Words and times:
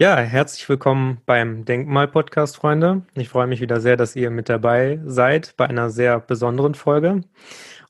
Ja, 0.00 0.16
herzlich 0.16 0.66
willkommen 0.66 1.20
beim 1.26 1.66
Denkmal-Podcast, 1.66 2.56
Freunde. 2.56 3.02
Ich 3.16 3.28
freue 3.28 3.46
mich 3.46 3.60
wieder 3.60 3.82
sehr, 3.82 3.98
dass 3.98 4.16
ihr 4.16 4.30
mit 4.30 4.48
dabei 4.48 4.98
seid 5.04 5.54
bei 5.58 5.66
einer 5.66 5.90
sehr 5.90 6.20
besonderen 6.20 6.74
Folge. 6.74 7.20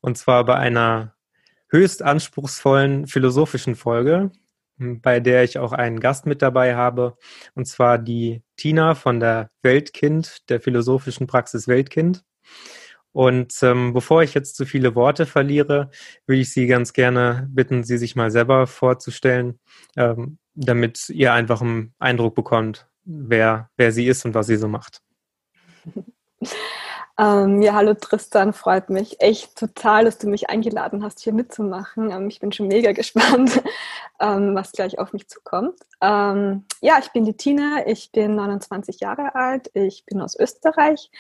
Und 0.01 0.19
zwar 0.19 0.45
bei 0.45 0.57
einer 0.57 1.15
höchst 1.69 2.03
anspruchsvollen 2.03 3.07
philosophischen 3.07 3.77
Folge, 3.77 4.33
bei 4.77 5.21
der 5.21 5.45
ich 5.45 5.61
auch 5.61 5.71
einen 5.71 6.01
Gast 6.01 6.27
mit 6.27 6.43
dabei 6.43 6.75
habe. 6.75 7.17
Und 7.55 7.67
zwar 7.67 7.97
die 7.97 8.43
Tina 8.57 8.97
von 8.97 9.21
der 9.21 9.49
Weltkind, 9.63 10.51
der 10.51 10.61
philosophischen 10.61 11.29
Praxis 11.29 11.69
Weltkind. 11.69 12.25
Und 13.13 13.55
ähm, 13.63 13.93
bevor 13.93 14.25
ich 14.25 14.35
jetzt 14.35 14.57
zu 14.57 14.67
viele 14.67 14.97
Worte 14.97 15.27
verliere, 15.27 15.91
würde 16.27 16.41
ich 16.41 16.53
Sie 16.53 16.67
ganz 16.67 16.93
gerne 16.93 17.47
bitten, 17.53 17.85
Sie 17.85 17.99
sich 17.99 18.17
mal 18.17 18.33
selber 18.33 18.67
vorzustellen. 18.67 19.61
Ähm, 19.97 20.40
damit 20.55 21.09
ihr 21.11 21.33
einfach 21.33 21.61
einen 21.63 21.95
Eindruck 21.99 22.35
bekommt, 22.35 22.89
wer, 23.05 23.71
wer 23.77 23.93
sie 23.93 24.07
ist 24.07 24.25
und 24.25 24.35
was 24.35 24.47
sie 24.47 24.57
so 24.57 24.69
macht. 24.69 25.03
Ähm, 27.21 27.61
ja, 27.61 27.75
hallo 27.75 27.93
Tristan, 27.93 28.55
freut 28.55 28.89
mich 28.89 29.21
echt 29.21 29.55
total, 29.59 30.07
dass 30.07 30.17
du 30.17 30.27
mich 30.27 30.49
eingeladen 30.49 31.05
hast, 31.05 31.21
hier 31.21 31.35
mitzumachen. 31.35 32.11
Ähm, 32.11 32.29
ich 32.29 32.41
bin 32.41 32.51
schon 32.51 32.67
mega 32.67 32.93
gespannt, 32.95 33.63
ähm, 34.21 34.55
was 34.55 34.73
gleich 34.73 34.99
auf 34.99 35.13
mich 35.13 35.29
zukommt. 35.29 35.75
Ähm, 36.01 36.65
ja, 36.81 36.99
ich 36.99 37.11
bin 37.13 37.27
die 37.27 37.37
Tina, 37.37 37.87
ich 37.87 38.11
bin 38.11 38.37
29 38.37 39.01
Jahre 39.01 39.35
alt, 39.35 39.71
ich 39.75 40.07
bin 40.07 40.23
aus 40.23 40.35
Österreich 40.35 41.11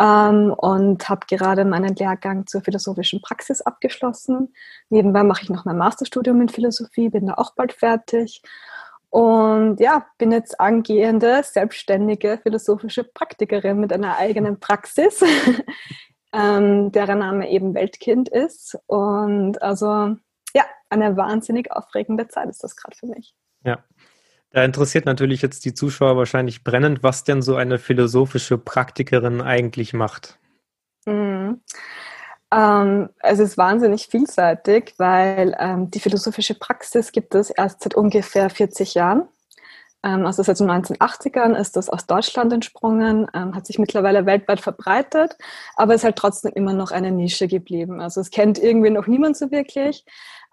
ähm, 0.00 0.54
und 0.56 1.08
habe 1.08 1.26
gerade 1.26 1.64
meinen 1.64 1.96
Lehrgang 1.96 2.46
zur 2.46 2.60
philosophischen 2.60 3.20
Praxis 3.20 3.60
abgeschlossen. 3.60 4.54
Nebenbei 4.88 5.24
mache 5.24 5.42
ich 5.42 5.50
noch 5.50 5.64
mein 5.64 5.78
Masterstudium 5.78 6.40
in 6.42 6.48
Philosophie, 6.48 7.08
bin 7.08 7.26
da 7.26 7.34
auch 7.34 7.56
bald 7.56 7.72
fertig 7.72 8.42
und 9.10 9.80
ja, 9.80 10.06
bin 10.18 10.30
jetzt 10.30 10.60
angehende, 10.60 11.42
selbstständige 11.42 12.38
philosophische 12.42 13.02
Praktikerin 13.02 13.80
mit 13.80 13.92
einer 13.92 14.16
eigenen 14.16 14.60
Praxis, 14.60 15.22
ähm, 16.32 16.92
deren 16.92 17.18
Name 17.18 17.50
eben 17.50 17.74
Weltkind 17.74 18.28
ist. 18.28 18.78
Und 18.86 19.60
also 19.60 20.16
ja, 20.54 20.64
eine 20.88 21.16
wahnsinnig 21.16 21.72
aufregende 21.72 22.28
Zeit 22.28 22.48
ist 22.48 22.62
das 22.62 22.76
gerade 22.76 22.96
für 22.96 23.06
mich. 23.06 23.34
Ja. 23.64 23.84
Da 24.52 24.64
interessiert 24.64 25.06
natürlich 25.06 25.42
jetzt 25.42 25.64
die 25.64 25.74
Zuschauer 25.74 26.16
wahrscheinlich 26.16 26.64
brennend, 26.64 27.04
was 27.04 27.22
denn 27.22 27.40
so 27.40 27.54
eine 27.54 27.78
philosophische 27.78 28.58
Praktikerin 28.58 29.40
eigentlich 29.40 29.92
macht. 29.92 30.38
Mhm. 31.06 31.60
Ähm, 32.52 33.10
es 33.20 33.38
ist 33.38 33.56
wahnsinnig 33.58 34.08
vielseitig, 34.08 34.94
weil 34.98 35.56
ähm, 35.58 35.90
die 35.90 36.00
philosophische 36.00 36.54
Praxis 36.54 37.12
gibt 37.12 37.34
es 37.34 37.50
erst 37.50 37.82
seit 37.82 37.94
ungefähr 37.94 38.50
40 38.50 38.94
Jahren. 38.94 39.28
Ähm, 40.02 40.26
also 40.26 40.42
seit 40.42 40.58
den 40.58 40.70
1980ern 40.70 41.54
ist 41.54 41.76
das 41.76 41.88
aus 41.88 42.06
Deutschland 42.06 42.52
entsprungen, 42.52 43.26
ähm, 43.34 43.54
hat 43.54 43.66
sich 43.66 43.78
mittlerweile 43.78 44.26
weltweit 44.26 44.60
verbreitet, 44.60 45.36
aber 45.76 45.94
ist 45.94 46.04
halt 46.04 46.16
trotzdem 46.16 46.52
immer 46.54 46.72
noch 46.72 46.90
eine 46.90 47.12
Nische 47.12 47.48
geblieben. 47.48 48.00
Also 48.00 48.20
es 48.20 48.30
kennt 48.30 48.58
irgendwie 48.58 48.90
noch 48.90 49.06
niemand 49.06 49.36
so 49.36 49.50
wirklich, 49.50 50.04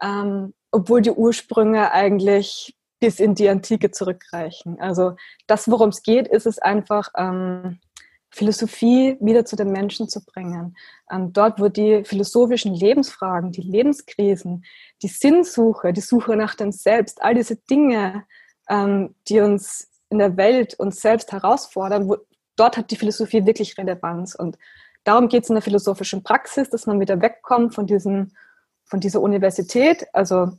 ähm, 0.01 0.53
obwohl 0.71 1.01
die 1.01 1.11
Ursprünge 1.11 1.91
eigentlich 1.91 2.75
bis 2.99 3.19
in 3.19 3.35
die 3.35 3.49
Antike 3.49 3.91
zurückreichen. 3.91 4.79
Also 4.79 5.15
das, 5.47 5.69
worum 5.69 5.89
es 5.89 6.03
geht, 6.03 6.27
ist 6.27 6.45
es 6.45 6.59
einfach, 6.59 7.09
ähm, 7.15 7.79
Philosophie 8.29 9.17
wieder 9.19 9.45
zu 9.45 9.55
den 9.55 9.71
Menschen 9.71 10.09
zu 10.09 10.23
bringen. 10.23 10.75
Ähm, 11.11 11.33
dort, 11.33 11.59
wo 11.59 11.69
die 11.69 12.03
philosophischen 12.03 12.73
Lebensfragen, 12.73 13.51
die 13.51 13.61
Lebenskrisen, 13.61 14.65
die 15.01 15.07
Sinnsuche, 15.07 15.93
die 15.93 16.01
Suche 16.01 16.35
nach 16.35 16.55
dem 16.55 16.71
Selbst, 16.71 17.21
all 17.21 17.35
diese 17.35 17.55
Dinge, 17.55 18.25
ähm, 18.69 19.15
die 19.27 19.39
uns 19.39 19.89
in 20.09 20.19
der 20.19 20.37
Welt 20.37 20.75
uns 20.79 21.01
selbst 21.01 21.31
herausfordern, 21.31 22.07
wo, 22.07 22.17
dort 22.55 22.77
hat 22.77 22.91
die 22.91 22.95
Philosophie 22.95 23.45
wirklich 23.45 23.77
Relevanz. 23.77 24.35
Und 24.35 24.57
darum 25.03 25.29
geht 25.29 25.43
es 25.43 25.49
in 25.49 25.55
der 25.55 25.63
philosophischen 25.63 26.23
Praxis, 26.23 26.69
dass 26.69 26.85
man 26.85 26.99
wieder 26.99 27.21
wegkommt 27.21 27.73
von, 27.73 27.87
diesem, 27.87 28.31
von 28.85 28.99
dieser 28.99 29.21
Universität, 29.21 30.05
also 30.13 30.51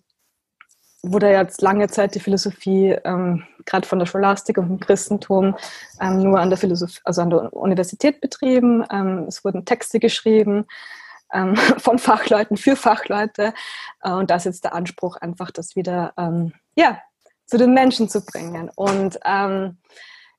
wurde 1.03 1.31
jetzt 1.31 1.63
lange 1.63 1.89
Zeit 1.89 2.15
die 2.15 2.21
Philosophie, 2.21 2.97
ähm, 3.05 3.45
gerade 3.65 3.87
von 3.87 3.99
der 3.99 4.07
Scholastik 4.07 4.59
und 4.59 4.69
dem 4.69 4.81
Christentum, 4.81 5.57
ähm, 6.01 6.23
nur 6.23 6.41
an 6.41 6.51
der 6.51 6.59
Philosophie, 6.59 7.01
also 7.05 7.23
an 7.23 7.31
der 7.31 7.53
Universität 7.53 8.21
betrieben. 8.21 8.85
Ähm, 8.91 9.27
es 9.29 9.45
wurden 9.45 9.65
Texte 9.65 10.01
geschrieben 10.01 10.67
ähm, 11.33 11.57
von 11.79 11.99
Fachleuten 11.99 12.57
für 12.57 12.77
Fachleute. 12.77 13.55
Äh, 14.03 14.11
und 14.11 14.31
da 14.31 14.37
ist 14.37 14.45
jetzt 14.45 14.65
der 14.65 14.75
Anspruch, 14.75 15.17
einfach 15.17 15.51
das 15.51 15.77
wieder 15.77 16.13
ähm, 16.17 16.53
ja, 16.75 16.99
zu 17.47 17.59
den 17.59 17.75
Menschen 17.75 18.09
zu 18.09 18.25
bringen. 18.25 18.71
Und 18.75 19.19
ähm, 19.25 19.79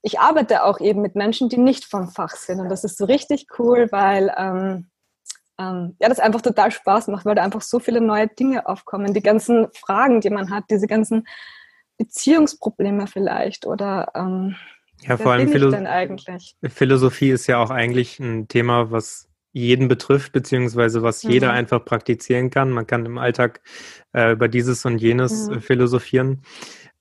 ich 0.01 0.19
arbeite 0.19 0.63
auch 0.63 0.79
eben 0.79 1.01
mit 1.01 1.15
Menschen, 1.15 1.49
die 1.49 1.57
nicht 1.57 1.85
vom 1.85 2.09
Fach 2.09 2.35
sind. 2.35 2.59
Und 2.59 2.69
das 2.69 2.83
ist 2.83 2.97
so 2.97 3.05
richtig 3.05 3.47
cool, 3.57 3.87
weil 3.91 4.33
ähm, 5.59 5.95
ja, 5.99 6.07
das 6.09 6.19
einfach 6.19 6.41
total 6.41 6.71
Spaß 6.71 7.07
macht, 7.07 7.25
weil 7.25 7.35
da 7.35 7.43
einfach 7.43 7.61
so 7.61 7.79
viele 7.79 8.01
neue 8.01 8.27
Dinge 8.27 8.67
aufkommen. 8.67 9.13
Die 9.13 9.21
ganzen 9.21 9.67
Fragen, 9.73 10.21
die 10.21 10.29
man 10.29 10.49
hat, 10.49 10.65
diese 10.69 10.87
ganzen 10.87 11.27
Beziehungsprobleme 11.97 13.07
vielleicht 13.07 13.67
oder 13.67 14.11
ähm, 14.15 14.55
ja, 15.01 15.17
vor 15.17 15.33
allem 15.33 15.49
Philo 15.49 15.71
Philosophie 16.63 17.29
ist 17.29 17.47
ja 17.47 17.61
auch 17.61 17.69
eigentlich 17.69 18.19
ein 18.19 18.47
Thema, 18.47 18.91
was 18.91 19.29
jeden 19.51 19.87
betrifft, 19.87 20.31
beziehungsweise 20.31 21.01
was 21.03 21.23
mhm. 21.23 21.31
jeder 21.31 21.51
einfach 21.51 21.83
praktizieren 21.83 22.49
kann. 22.49 22.71
Man 22.71 22.87
kann 22.87 23.05
im 23.05 23.17
Alltag 23.17 23.61
äh, 24.13 24.33
über 24.33 24.47
dieses 24.47 24.85
und 24.85 24.99
jenes 24.99 25.47
mhm. 25.47 25.61
philosophieren. 25.61 26.41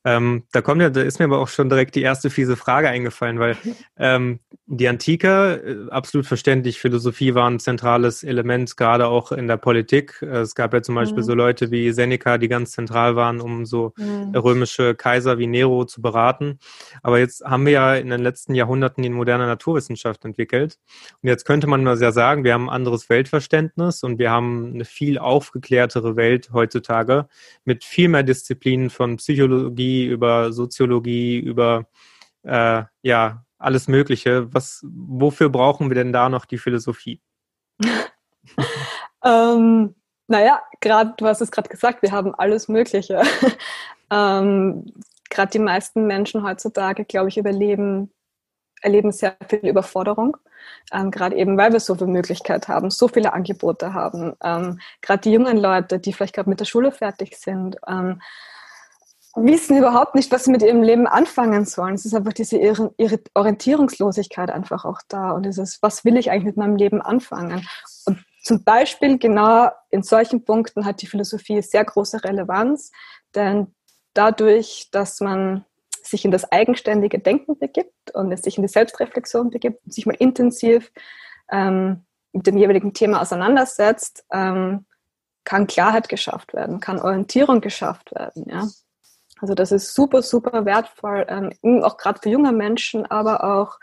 Ähm, 0.08 0.44
da 0.52 0.62
kommt 0.62 0.80
ja, 0.80 0.88
da 0.88 1.02
ist 1.02 1.18
mir 1.18 1.26
aber 1.26 1.38
auch 1.38 1.48
schon 1.48 1.68
direkt 1.68 1.94
die 1.94 2.00
erste 2.00 2.30
fiese 2.30 2.56
Frage 2.56 2.88
eingefallen, 2.88 3.38
weil 3.38 3.58
ähm, 3.98 4.40
die 4.64 4.88
Antike, 4.88 5.88
äh, 5.88 5.90
absolut 5.90 6.26
verständlich, 6.26 6.78
Philosophie 6.78 7.34
war 7.34 7.48
ein 7.48 7.60
zentrales 7.60 8.24
Element, 8.24 8.78
gerade 8.78 9.06
auch 9.06 9.32
in 9.32 9.48
der 9.48 9.58
Politik. 9.58 10.18
Äh, 10.22 10.38
es 10.38 10.54
gab 10.54 10.72
ja 10.72 10.80
zum 10.80 10.94
Beispiel 10.94 11.22
mhm. 11.22 11.26
so 11.26 11.34
Leute 11.34 11.70
wie 11.70 11.92
Seneca, 11.92 12.38
die 12.38 12.48
ganz 12.48 12.70
zentral 12.70 13.16
waren, 13.16 13.42
um 13.42 13.66
so 13.66 13.92
mhm. 13.96 14.34
römische 14.34 14.94
Kaiser 14.94 15.36
wie 15.36 15.46
Nero 15.46 15.84
zu 15.84 16.00
beraten. 16.00 16.58
Aber 17.02 17.18
jetzt 17.18 17.44
haben 17.44 17.66
wir 17.66 17.72
ja 17.72 17.94
in 17.94 18.08
den 18.08 18.22
letzten 18.22 18.54
Jahrhunderten 18.54 19.02
die 19.02 19.10
moderne 19.10 19.46
Naturwissenschaft 19.46 20.24
entwickelt. 20.24 20.78
Und 21.22 21.28
jetzt 21.28 21.44
könnte 21.44 21.66
man 21.66 21.84
mal 21.84 22.00
ja 22.00 22.12
sagen, 22.12 22.44
wir 22.44 22.54
haben 22.54 22.70
ein 22.70 22.76
anderes 22.76 23.10
Weltverständnis 23.10 24.02
und 24.02 24.18
wir 24.18 24.30
haben 24.30 24.72
eine 24.72 24.86
viel 24.86 25.18
aufgeklärtere 25.18 26.16
Welt 26.16 26.50
heutzutage 26.54 27.26
mit 27.66 27.84
viel 27.84 28.08
mehr 28.08 28.22
Disziplinen 28.22 28.88
von 28.88 29.18
Psychologie 29.18 29.97
über 30.06 30.52
Soziologie, 30.52 31.38
über 31.38 31.86
äh, 32.42 32.84
ja, 33.02 33.44
alles 33.58 33.88
Mögliche. 33.88 34.52
Was, 34.52 34.84
wofür 34.88 35.48
brauchen 35.48 35.90
wir 35.90 35.94
denn 35.94 36.12
da 36.12 36.28
noch 36.28 36.44
die 36.44 36.58
Philosophie? 36.58 37.20
ähm, 39.24 39.94
naja, 40.26 40.62
gerade, 40.80 41.14
du 41.16 41.26
hast 41.26 41.40
es 41.40 41.50
gerade 41.50 41.68
gesagt, 41.68 42.02
wir 42.02 42.12
haben 42.12 42.34
alles 42.34 42.68
Mögliche. 42.68 43.22
ähm, 44.10 44.92
gerade 45.30 45.50
die 45.50 45.58
meisten 45.58 46.06
Menschen 46.06 46.42
heutzutage, 46.42 47.04
glaube 47.04 47.28
ich, 47.28 47.38
überleben, 47.38 48.12
erleben 48.82 49.12
sehr 49.12 49.36
viel 49.48 49.60
Überforderung. 49.60 50.36
Ähm, 50.92 51.10
gerade 51.10 51.36
eben, 51.36 51.56
weil 51.56 51.72
wir 51.72 51.80
so 51.80 51.94
viele 51.94 52.08
Möglichkeiten 52.08 52.68
haben, 52.68 52.90
so 52.90 53.08
viele 53.08 53.32
Angebote 53.32 53.94
haben. 53.94 54.34
Ähm, 54.42 54.80
gerade 55.00 55.22
die 55.22 55.32
jungen 55.32 55.58
Leute, 55.58 55.98
die 55.98 56.12
vielleicht 56.12 56.34
gerade 56.34 56.48
mit 56.48 56.60
der 56.60 56.64
Schule 56.64 56.92
fertig 56.92 57.36
sind, 57.36 57.76
ähm, 57.86 58.20
wissen 59.44 59.76
überhaupt 59.76 60.14
nicht, 60.14 60.30
was 60.32 60.44
sie 60.44 60.50
mit 60.50 60.62
ihrem 60.62 60.82
Leben 60.82 61.06
anfangen 61.06 61.64
sollen. 61.64 61.94
Es 61.94 62.04
ist 62.04 62.14
einfach 62.14 62.32
diese 62.32 62.58
Orientierungslosigkeit 63.34 64.50
einfach 64.50 64.84
auch 64.84 65.00
da 65.08 65.32
und 65.32 65.44
dieses, 65.44 65.82
was 65.82 66.04
will 66.04 66.16
ich 66.16 66.30
eigentlich 66.30 66.44
mit 66.44 66.56
meinem 66.56 66.76
Leben 66.76 67.02
anfangen? 67.02 67.66
Und 68.06 68.24
zum 68.42 68.64
Beispiel 68.64 69.18
genau 69.18 69.70
in 69.90 70.02
solchen 70.02 70.44
Punkten 70.44 70.84
hat 70.84 71.02
die 71.02 71.06
Philosophie 71.06 71.62
sehr 71.62 71.84
große 71.84 72.24
Relevanz, 72.24 72.90
denn 73.34 73.74
dadurch, 74.14 74.88
dass 74.90 75.20
man 75.20 75.64
sich 76.02 76.24
in 76.24 76.30
das 76.30 76.50
eigenständige 76.50 77.18
Denken 77.18 77.58
begibt 77.58 78.10
und 78.14 78.36
sich 78.42 78.56
in 78.56 78.62
die 78.62 78.68
Selbstreflexion 78.68 79.50
begibt, 79.50 79.80
sich 79.92 80.06
mal 80.06 80.16
intensiv 80.18 80.90
ähm, 81.50 82.04
mit 82.32 82.46
dem 82.46 82.56
jeweiligen 82.56 82.94
Thema 82.94 83.20
auseinandersetzt, 83.20 84.24
ähm, 84.32 84.86
kann 85.44 85.66
Klarheit 85.66 86.08
geschafft 86.08 86.52
werden, 86.54 86.80
kann 86.80 87.00
Orientierung 87.00 87.60
geschafft 87.60 88.14
werden. 88.14 88.44
Ja? 88.48 88.68
Also 89.40 89.54
das 89.54 89.72
ist 89.72 89.94
super, 89.94 90.22
super 90.22 90.64
wertvoll, 90.64 91.26
ähm, 91.28 91.82
auch 91.82 91.96
gerade 91.96 92.20
für 92.22 92.28
junge 92.28 92.52
Menschen, 92.52 93.06
aber 93.06 93.44
auch 93.44 93.78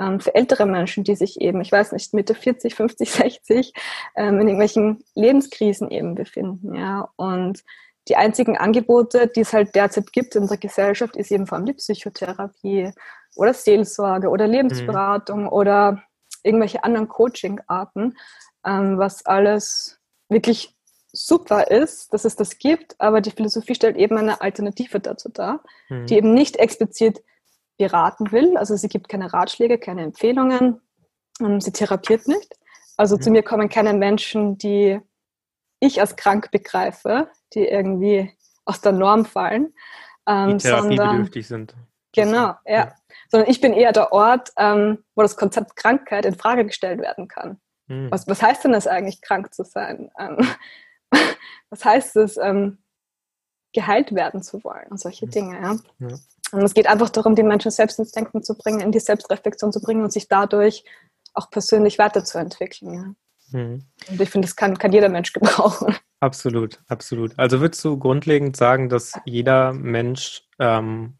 ähm, 0.00 0.20
für 0.20 0.34
ältere 0.34 0.66
Menschen, 0.66 1.04
die 1.04 1.14
sich 1.14 1.40
eben, 1.40 1.60
ich 1.60 1.70
weiß 1.70 1.92
nicht, 1.92 2.14
Mitte 2.14 2.34
40, 2.34 2.74
50, 2.74 3.10
60 3.10 3.72
ähm, 4.16 4.40
in 4.40 4.48
irgendwelchen 4.48 5.04
Lebenskrisen 5.14 5.90
eben 5.90 6.14
befinden. 6.14 6.74
Ja. 6.74 7.10
Und 7.16 7.62
die 8.08 8.16
einzigen 8.16 8.56
Angebote, 8.56 9.28
die 9.28 9.40
es 9.40 9.52
halt 9.52 9.74
derzeit 9.74 10.12
gibt 10.12 10.34
in 10.34 10.46
der 10.48 10.56
Gesellschaft, 10.56 11.16
ist 11.16 11.30
eben 11.30 11.46
vor 11.46 11.56
allem 11.56 11.66
die 11.66 11.74
Psychotherapie 11.74 12.92
oder 13.36 13.54
Seelsorge 13.54 14.28
oder 14.28 14.48
Lebensberatung 14.48 15.42
mhm. 15.42 15.48
oder 15.48 16.02
irgendwelche 16.42 16.82
anderen 16.82 17.08
Coaching-Arten, 17.08 18.16
ähm, 18.64 18.98
was 18.98 19.24
alles 19.26 20.00
wirklich 20.28 20.74
super 21.12 21.70
ist, 21.70 22.12
dass 22.12 22.24
es 22.24 22.36
das 22.36 22.58
gibt, 22.58 23.00
aber 23.00 23.20
die 23.20 23.30
Philosophie 23.30 23.74
stellt 23.74 23.96
eben 23.96 24.16
eine 24.16 24.40
Alternative 24.40 25.00
dazu 25.00 25.28
dar, 25.28 25.62
mhm. 25.88 26.06
die 26.06 26.16
eben 26.16 26.34
nicht 26.34 26.56
explizit 26.56 27.22
beraten 27.78 28.30
will. 28.32 28.56
Also 28.56 28.76
sie 28.76 28.88
gibt 28.88 29.08
keine 29.08 29.32
Ratschläge, 29.32 29.78
keine 29.78 30.02
Empfehlungen. 30.02 30.80
Ähm, 31.40 31.60
sie 31.60 31.72
therapiert 31.72 32.28
nicht. 32.28 32.54
Also 32.96 33.16
mhm. 33.16 33.22
zu 33.22 33.30
mir 33.30 33.42
kommen 33.42 33.68
keine 33.68 33.94
Menschen, 33.94 34.58
die 34.58 35.00
ich 35.80 36.00
als 36.00 36.16
krank 36.16 36.50
begreife, 36.50 37.28
die 37.54 37.66
irgendwie 37.66 38.30
aus 38.64 38.80
der 38.80 38.92
Norm 38.92 39.24
fallen. 39.24 39.74
Ähm, 40.26 40.58
die 40.58 40.68
therapiebedürftig 40.68 41.48
sind. 41.48 41.74
Genau, 42.12 42.54
ja. 42.66 42.92
Sondern 43.28 43.48
ich 43.48 43.60
bin 43.60 43.72
eher 43.72 43.92
der 43.92 44.12
Ort, 44.12 44.50
ähm, 44.56 45.04
wo 45.14 45.22
das 45.22 45.36
Konzept 45.36 45.76
Krankheit 45.76 46.26
in 46.26 46.34
Frage 46.34 46.66
gestellt 46.66 47.00
werden 47.00 47.28
kann. 47.28 47.60
Mhm. 47.86 48.10
Was, 48.10 48.26
was 48.28 48.42
heißt 48.42 48.64
denn 48.64 48.72
das 48.72 48.86
eigentlich, 48.86 49.22
krank 49.22 49.54
zu 49.54 49.64
sein? 49.64 50.10
Ähm, 50.18 50.36
was 51.70 51.84
heißt 51.84 52.16
es, 52.16 52.36
ähm, 52.36 52.78
geheilt 53.72 54.14
werden 54.14 54.42
zu 54.42 54.62
wollen 54.64 54.88
und 54.90 55.00
solche 55.00 55.26
mhm. 55.26 55.30
Dinge. 55.30 55.60
Ja? 55.60 55.76
ja. 56.00 56.18
Und 56.52 56.62
es 56.62 56.74
geht 56.74 56.88
einfach 56.88 57.10
darum, 57.10 57.36
die 57.36 57.42
Menschen 57.42 57.70
selbst 57.70 57.98
ins 57.98 58.12
Denken 58.12 58.42
zu 58.42 58.56
bringen, 58.56 58.80
in 58.80 58.92
die 58.92 58.98
Selbstreflexion 58.98 59.72
zu 59.72 59.80
bringen 59.80 60.02
und 60.02 60.12
sich 60.12 60.26
dadurch 60.28 60.84
auch 61.32 61.50
persönlich 61.50 61.98
weiterzuentwickeln. 61.98 62.92
Ja? 62.92 63.58
Mhm. 63.58 63.84
Und 64.08 64.20
ich 64.20 64.30
finde, 64.30 64.46
das 64.46 64.56
kann, 64.56 64.78
kann 64.78 64.92
jeder 64.92 65.08
Mensch 65.08 65.32
gebrauchen. 65.32 65.94
Absolut, 66.20 66.80
absolut. 66.88 67.38
Also 67.38 67.60
würdest 67.60 67.84
du 67.84 67.98
grundlegend 67.98 68.56
sagen, 68.56 68.88
dass 68.88 69.18
jeder 69.24 69.72
Mensch 69.72 70.42
ähm, 70.58 71.14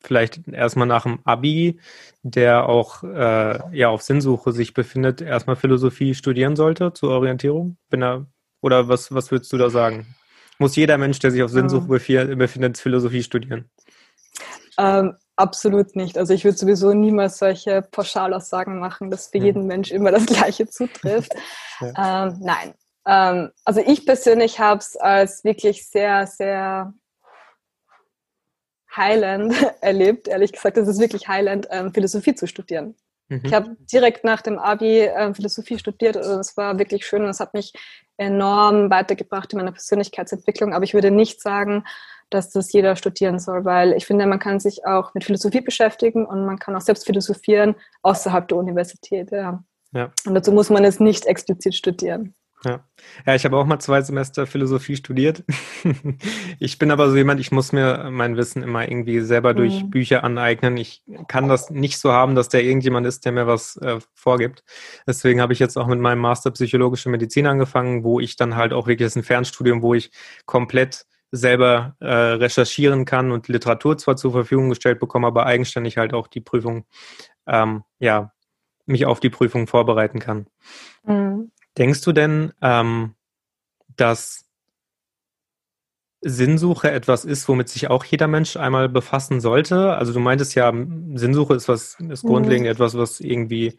vielleicht 0.00 0.46
erstmal 0.48 0.86
nach 0.86 1.04
dem 1.04 1.20
Abi, 1.24 1.80
der 2.22 2.68
auch 2.68 3.02
äh, 3.02 3.76
ja 3.76 3.88
auf 3.88 4.02
Sinnsuche 4.02 4.52
sich 4.52 4.74
befindet, 4.74 5.20
erstmal 5.20 5.56
Philosophie 5.56 6.14
studieren 6.14 6.56
sollte 6.56 6.92
zur 6.92 7.10
Orientierung? 7.10 7.78
Bin 7.88 8.02
er, 8.02 8.26
oder 8.60 8.88
was, 8.88 9.12
was 9.14 9.30
würdest 9.30 9.52
du 9.52 9.58
da 9.58 9.70
sagen? 9.70 10.14
Muss 10.58 10.76
jeder 10.76 10.98
Mensch, 10.98 11.18
der 11.20 11.30
sich 11.30 11.42
auf 11.42 11.50
Sinnsuche 11.50 12.00
ähm, 12.12 12.38
befindet, 12.38 12.78
Philosophie 12.78 13.22
studieren? 13.22 13.70
Ähm, 14.76 15.16
absolut 15.36 15.94
nicht. 15.96 16.18
Also 16.18 16.34
ich 16.34 16.44
würde 16.44 16.58
sowieso 16.58 16.92
niemals 16.92 17.38
solche 17.38 17.82
Pauschalaussagen 17.82 18.78
machen, 18.78 19.10
dass 19.10 19.28
für 19.28 19.38
ja. 19.38 19.44
jeden 19.44 19.66
Mensch 19.66 19.90
immer 19.90 20.10
das 20.10 20.26
Gleiche 20.26 20.68
zutrifft. 20.68 21.32
ja. 21.80 22.26
ähm, 22.26 22.38
nein. 22.40 22.74
Ähm, 23.06 23.50
also 23.64 23.80
ich 23.80 24.04
persönlich 24.04 24.58
habe 24.58 24.80
es 24.80 24.96
als 24.96 25.44
wirklich 25.44 25.88
sehr, 25.88 26.26
sehr 26.26 26.92
Highland 28.96 29.54
erlebt, 29.80 30.28
ehrlich 30.28 30.52
gesagt. 30.52 30.76
Es 30.76 30.88
ist 30.88 31.00
wirklich 31.00 31.28
Highland, 31.28 31.68
ähm, 31.70 31.92
Philosophie 31.94 32.34
zu 32.34 32.46
studieren. 32.46 32.96
Mhm. 33.28 33.42
Ich 33.44 33.52
habe 33.52 33.76
direkt 33.92 34.24
nach 34.24 34.42
dem 34.42 34.58
Abi 34.58 35.00
äh, 35.00 35.34
Philosophie 35.34 35.78
studiert 35.78 36.16
und 36.16 36.40
es 36.40 36.56
war 36.56 36.78
wirklich 36.78 37.06
schön 37.06 37.22
und 37.22 37.28
es 37.28 37.40
hat 37.40 37.54
mich 37.54 37.72
enorm 38.16 38.90
weitergebracht 38.90 39.52
in 39.52 39.58
meiner 39.58 39.72
Persönlichkeitsentwicklung. 39.72 40.74
Aber 40.74 40.84
ich 40.84 40.94
würde 40.94 41.10
nicht 41.10 41.40
sagen, 41.40 41.84
dass 42.30 42.50
das 42.50 42.72
jeder 42.72 42.96
studieren 42.96 43.38
soll, 43.38 43.64
weil 43.64 43.92
ich 43.92 44.06
finde, 44.06 44.26
man 44.26 44.38
kann 44.38 44.60
sich 44.60 44.84
auch 44.84 45.14
mit 45.14 45.24
Philosophie 45.24 45.60
beschäftigen 45.60 46.26
und 46.26 46.44
man 46.44 46.58
kann 46.58 46.76
auch 46.76 46.80
selbst 46.80 47.06
philosophieren 47.06 47.74
außerhalb 48.02 48.48
der 48.48 48.58
Universität. 48.58 49.30
Ja. 49.30 49.62
ja. 49.92 50.12
Und 50.26 50.34
dazu 50.34 50.52
muss 50.52 50.70
man 50.70 50.84
es 50.84 51.00
nicht 51.00 51.26
explizit 51.26 51.74
studieren. 51.74 52.34
Ja. 52.64 52.84
ja, 53.24 53.34
ich 53.36 53.44
habe 53.44 53.56
auch 53.56 53.66
mal 53.66 53.78
zwei 53.78 54.02
Semester 54.02 54.46
Philosophie 54.46 54.96
studiert. 54.96 55.44
ich 56.58 56.78
bin 56.78 56.90
aber 56.90 57.08
so 57.08 57.16
jemand, 57.16 57.38
ich 57.38 57.52
muss 57.52 57.70
mir 57.70 58.08
mein 58.10 58.36
Wissen 58.36 58.64
immer 58.64 58.88
irgendwie 58.88 59.20
selber 59.20 59.54
durch 59.54 59.84
mhm. 59.84 59.90
Bücher 59.90 60.24
aneignen. 60.24 60.76
Ich 60.76 61.04
kann 61.28 61.48
das 61.48 61.70
nicht 61.70 61.98
so 61.98 62.12
haben, 62.12 62.34
dass 62.34 62.48
da 62.48 62.58
irgendjemand 62.58 63.06
ist, 63.06 63.24
der 63.24 63.32
mir 63.32 63.46
was 63.46 63.76
äh, 63.76 64.00
vorgibt. 64.12 64.64
Deswegen 65.06 65.40
habe 65.40 65.52
ich 65.52 65.60
jetzt 65.60 65.78
auch 65.78 65.86
mit 65.86 66.00
meinem 66.00 66.18
Master 66.18 66.50
Psychologische 66.50 67.08
Medizin 67.10 67.46
angefangen, 67.46 68.02
wo 68.02 68.18
ich 68.18 68.34
dann 68.34 68.56
halt 68.56 68.72
auch 68.72 68.88
wirklich, 68.88 69.06
das 69.06 69.12
ist 69.12 69.22
ein 69.22 69.24
Fernstudium, 69.24 69.82
wo 69.82 69.94
ich 69.94 70.10
komplett 70.44 71.06
selber 71.30 71.94
äh, 72.00 72.06
recherchieren 72.06 73.04
kann 73.04 73.30
und 73.30 73.48
Literatur 73.48 73.98
zwar 73.98 74.16
zur 74.16 74.32
Verfügung 74.32 74.70
gestellt 74.70 74.98
bekomme, 74.98 75.26
aber 75.26 75.46
eigenständig 75.46 75.98
halt 75.98 76.12
auch 76.12 76.26
die 76.26 76.40
Prüfung, 76.40 76.86
ähm, 77.46 77.84
ja, 78.00 78.32
mich 78.86 79.06
auf 79.06 79.20
die 79.20 79.30
Prüfung 79.30 79.66
vorbereiten 79.66 80.18
kann. 80.18 80.46
Mhm. 81.04 81.52
Denkst 81.78 82.00
du 82.02 82.12
denn, 82.12 82.52
ähm, 82.60 83.14
dass 83.96 84.47
Sinnsuche 86.20 86.90
etwas 86.90 87.24
ist, 87.24 87.48
womit 87.48 87.68
sich 87.68 87.90
auch 87.90 88.04
jeder 88.04 88.26
Mensch 88.26 88.56
einmal 88.56 88.88
befassen 88.88 89.40
sollte? 89.40 89.94
Also 89.94 90.12
du 90.12 90.18
meintest 90.18 90.54
ja, 90.56 90.72
Sinnsuche 91.14 91.54
ist 91.54 91.68
was, 91.68 91.96
ist 92.08 92.24
grundlegend 92.24 92.66
mhm. 92.66 92.72
etwas, 92.72 92.96
was 92.96 93.20
irgendwie 93.20 93.76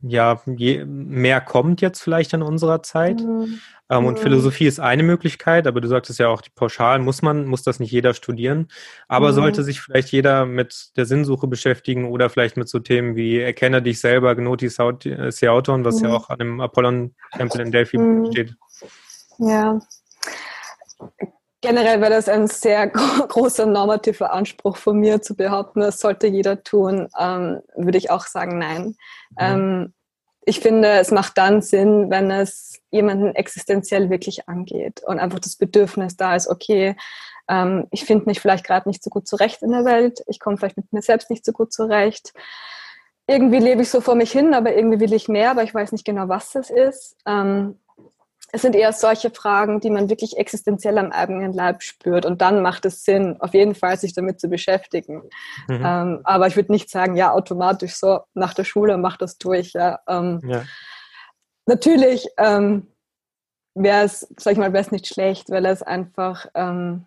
ja 0.00 0.40
je, 0.46 0.84
mehr 0.86 1.40
kommt 1.42 1.82
jetzt 1.82 2.00
vielleicht 2.00 2.32
in 2.32 2.42
unserer 2.42 2.82
Zeit. 2.82 3.20
Mhm. 3.20 3.60
Ähm, 3.90 4.06
und 4.06 4.18
mhm. 4.18 4.22
Philosophie 4.22 4.66
ist 4.66 4.80
eine 4.80 5.02
Möglichkeit, 5.02 5.66
aber 5.66 5.80
du 5.80 5.88
sagtest 5.88 6.18
ja 6.18 6.28
auch, 6.28 6.40
die 6.40 6.50
pauschal 6.50 6.98
muss 6.98 7.20
man, 7.20 7.46
muss 7.46 7.62
das 7.62 7.78
nicht 7.78 7.90
jeder 7.90 8.14
studieren. 8.14 8.68
Aber 9.06 9.30
mhm. 9.30 9.34
sollte 9.34 9.64
sich 9.64 9.80
vielleicht 9.80 10.10
jeder 10.10 10.46
mit 10.46 10.96
der 10.96 11.04
Sinnsuche 11.04 11.46
beschäftigen 11.46 12.06
oder 12.06 12.30
vielleicht 12.30 12.56
mit 12.56 12.68
so 12.68 12.78
Themen 12.78 13.16
wie 13.16 13.38
Erkenne 13.38 13.82
dich 13.82 14.00
selber, 14.00 14.34
Gnoti 14.34 14.68
Seauton, 14.68 15.84
was 15.84 16.00
ja 16.00 16.08
mhm. 16.08 16.14
auch 16.14 16.30
an 16.30 16.38
dem 16.38 16.60
Apollon-Tempel 16.60 17.60
in 17.60 17.70
Delphi 17.70 17.98
mhm. 17.98 18.32
steht. 18.32 18.54
Ja. 19.38 19.78
Generell 21.60 22.00
wäre 22.00 22.12
das 22.12 22.28
ein 22.28 22.46
sehr 22.46 22.86
großer 23.28 23.66
normativer 23.66 24.32
Anspruch 24.32 24.76
von 24.76 24.98
mir 24.98 25.20
zu 25.22 25.34
behaupten, 25.34 25.80
das 25.80 25.98
sollte 25.98 26.28
jeder 26.28 26.62
tun, 26.62 27.08
ähm, 27.18 27.60
würde 27.76 27.98
ich 27.98 28.10
auch 28.10 28.26
sagen, 28.26 28.58
nein. 28.58 28.96
Mhm. 29.30 29.36
Ähm, 29.38 29.94
ich 30.48 30.60
finde, 30.60 30.88
es 30.92 31.10
macht 31.10 31.36
dann 31.36 31.60
Sinn, 31.60 32.10
wenn 32.10 32.30
es 32.30 32.80
jemanden 32.90 33.34
existenziell 33.34 34.08
wirklich 34.08 34.48
angeht 34.48 35.02
und 35.04 35.18
einfach 35.18 35.40
das 35.40 35.56
Bedürfnis 35.56 36.16
da 36.16 36.36
ist, 36.36 36.48
okay, 36.48 36.96
ähm, 37.48 37.86
ich 37.90 38.04
finde 38.04 38.26
mich 38.26 38.40
vielleicht 38.40 38.64
gerade 38.64 38.88
nicht 38.88 39.02
so 39.02 39.10
gut 39.10 39.26
zurecht 39.26 39.62
in 39.62 39.72
der 39.72 39.84
Welt, 39.84 40.22
ich 40.26 40.38
komme 40.38 40.56
vielleicht 40.56 40.76
mit 40.76 40.92
mir 40.92 41.02
selbst 41.02 41.28
nicht 41.28 41.44
so 41.44 41.52
gut 41.52 41.72
zurecht. 41.72 42.32
Irgendwie 43.26 43.58
lebe 43.58 43.82
ich 43.82 43.90
so 43.90 44.00
vor 44.00 44.14
mich 44.14 44.32
hin, 44.32 44.54
aber 44.54 44.74
irgendwie 44.74 45.00
will 45.00 45.12
ich 45.12 45.28
mehr, 45.28 45.50
aber 45.50 45.64
ich 45.64 45.74
weiß 45.74 45.92
nicht 45.92 46.06
genau, 46.06 46.28
was 46.28 46.52
das 46.52 46.70
ist. 46.70 47.16
Ähm, 47.26 47.78
es 48.50 48.62
sind 48.62 48.74
eher 48.74 48.92
solche 48.92 49.30
Fragen, 49.30 49.80
die 49.80 49.90
man 49.90 50.08
wirklich 50.08 50.38
existenziell 50.38 50.96
am 50.98 51.12
eigenen 51.12 51.52
Leib 51.52 51.82
spürt. 51.82 52.24
Und 52.24 52.40
dann 52.40 52.62
macht 52.62 52.86
es 52.86 53.04
Sinn, 53.04 53.36
auf 53.40 53.52
jeden 53.52 53.74
Fall 53.74 53.98
sich 53.98 54.14
damit 54.14 54.40
zu 54.40 54.48
beschäftigen. 54.48 55.22
Mhm. 55.68 55.82
Ähm, 55.84 56.20
aber 56.24 56.46
ich 56.46 56.56
würde 56.56 56.72
nicht 56.72 56.88
sagen, 56.88 57.16
ja, 57.16 57.32
automatisch 57.32 57.94
so 57.94 58.20
nach 58.34 58.54
der 58.54 58.64
Schule 58.64 58.96
mach 58.96 59.18
das 59.18 59.36
durch. 59.36 59.74
Ja. 59.74 60.00
Ähm, 60.08 60.40
ja. 60.44 60.64
Natürlich 61.66 62.26
ähm, 62.38 62.86
wäre 63.74 64.04
es, 64.04 64.26
sag 64.38 64.52
ich 64.52 64.58
mal, 64.58 64.72
wäre 64.72 64.84
es 64.84 64.92
nicht 64.92 65.06
schlecht, 65.06 65.50
weil 65.50 65.66
es 65.66 65.82
einfach, 65.82 66.46
ähm, 66.54 67.04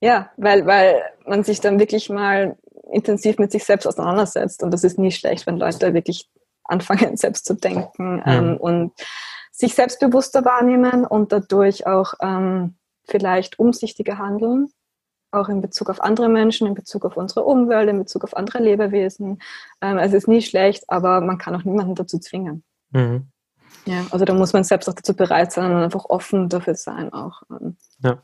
ja, 0.00 0.30
weil, 0.38 0.64
weil 0.64 1.02
man 1.26 1.44
sich 1.44 1.60
dann 1.60 1.78
wirklich 1.78 2.08
mal 2.08 2.56
intensiv 2.90 3.38
mit 3.38 3.52
sich 3.52 3.64
selbst 3.64 3.86
auseinandersetzt. 3.86 4.62
Und 4.62 4.70
das 4.70 4.84
ist 4.84 4.98
nie 4.98 5.12
schlecht, 5.12 5.46
wenn 5.46 5.58
Leute 5.58 5.92
wirklich 5.92 6.30
anfangen, 6.64 7.16
selbst 7.18 7.44
zu 7.44 7.54
denken 7.54 8.22
mhm. 8.24 8.56
und 8.56 8.92
sich 9.56 9.74
selbstbewusster 9.74 10.44
wahrnehmen 10.44 11.04
und 11.06 11.30
dadurch 11.30 11.86
auch 11.86 12.14
ähm, 12.20 12.74
vielleicht 13.04 13.58
umsichtiger 13.60 14.18
handeln, 14.18 14.68
auch 15.30 15.48
in 15.48 15.60
Bezug 15.60 15.90
auf 15.90 16.02
andere 16.02 16.28
Menschen, 16.28 16.66
in 16.66 16.74
Bezug 16.74 17.04
auf 17.04 17.16
unsere 17.16 17.44
Umwelt, 17.44 17.88
in 17.88 17.98
Bezug 17.98 18.24
auf 18.24 18.36
andere 18.36 18.58
Lebewesen. 18.58 19.40
Ähm, 19.80 19.98
es 19.98 20.12
ist 20.12 20.26
nie 20.26 20.42
schlecht, 20.42 20.84
aber 20.88 21.20
man 21.20 21.38
kann 21.38 21.54
auch 21.54 21.62
niemanden 21.62 21.94
dazu 21.94 22.18
zwingen. 22.18 22.64
Mhm. 22.90 23.28
Ja, 23.86 24.04
also 24.10 24.24
da 24.24 24.34
muss 24.34 24.52
man 24.52 24.64
selbst 24.64 24.88
auch 24.88 24.94
dazu 24.94 25.14
bereit 25.14 25.52
sein 25.52 25.70
und 25.70 25.82
einfach 25.82 26.06
offen 26.06 26.48
dafür 26.48 26.74
sein 26.74 27.12
auch. 27.12 27.42
Ähm. 27.50 27.76
Ja, 28.00 28.22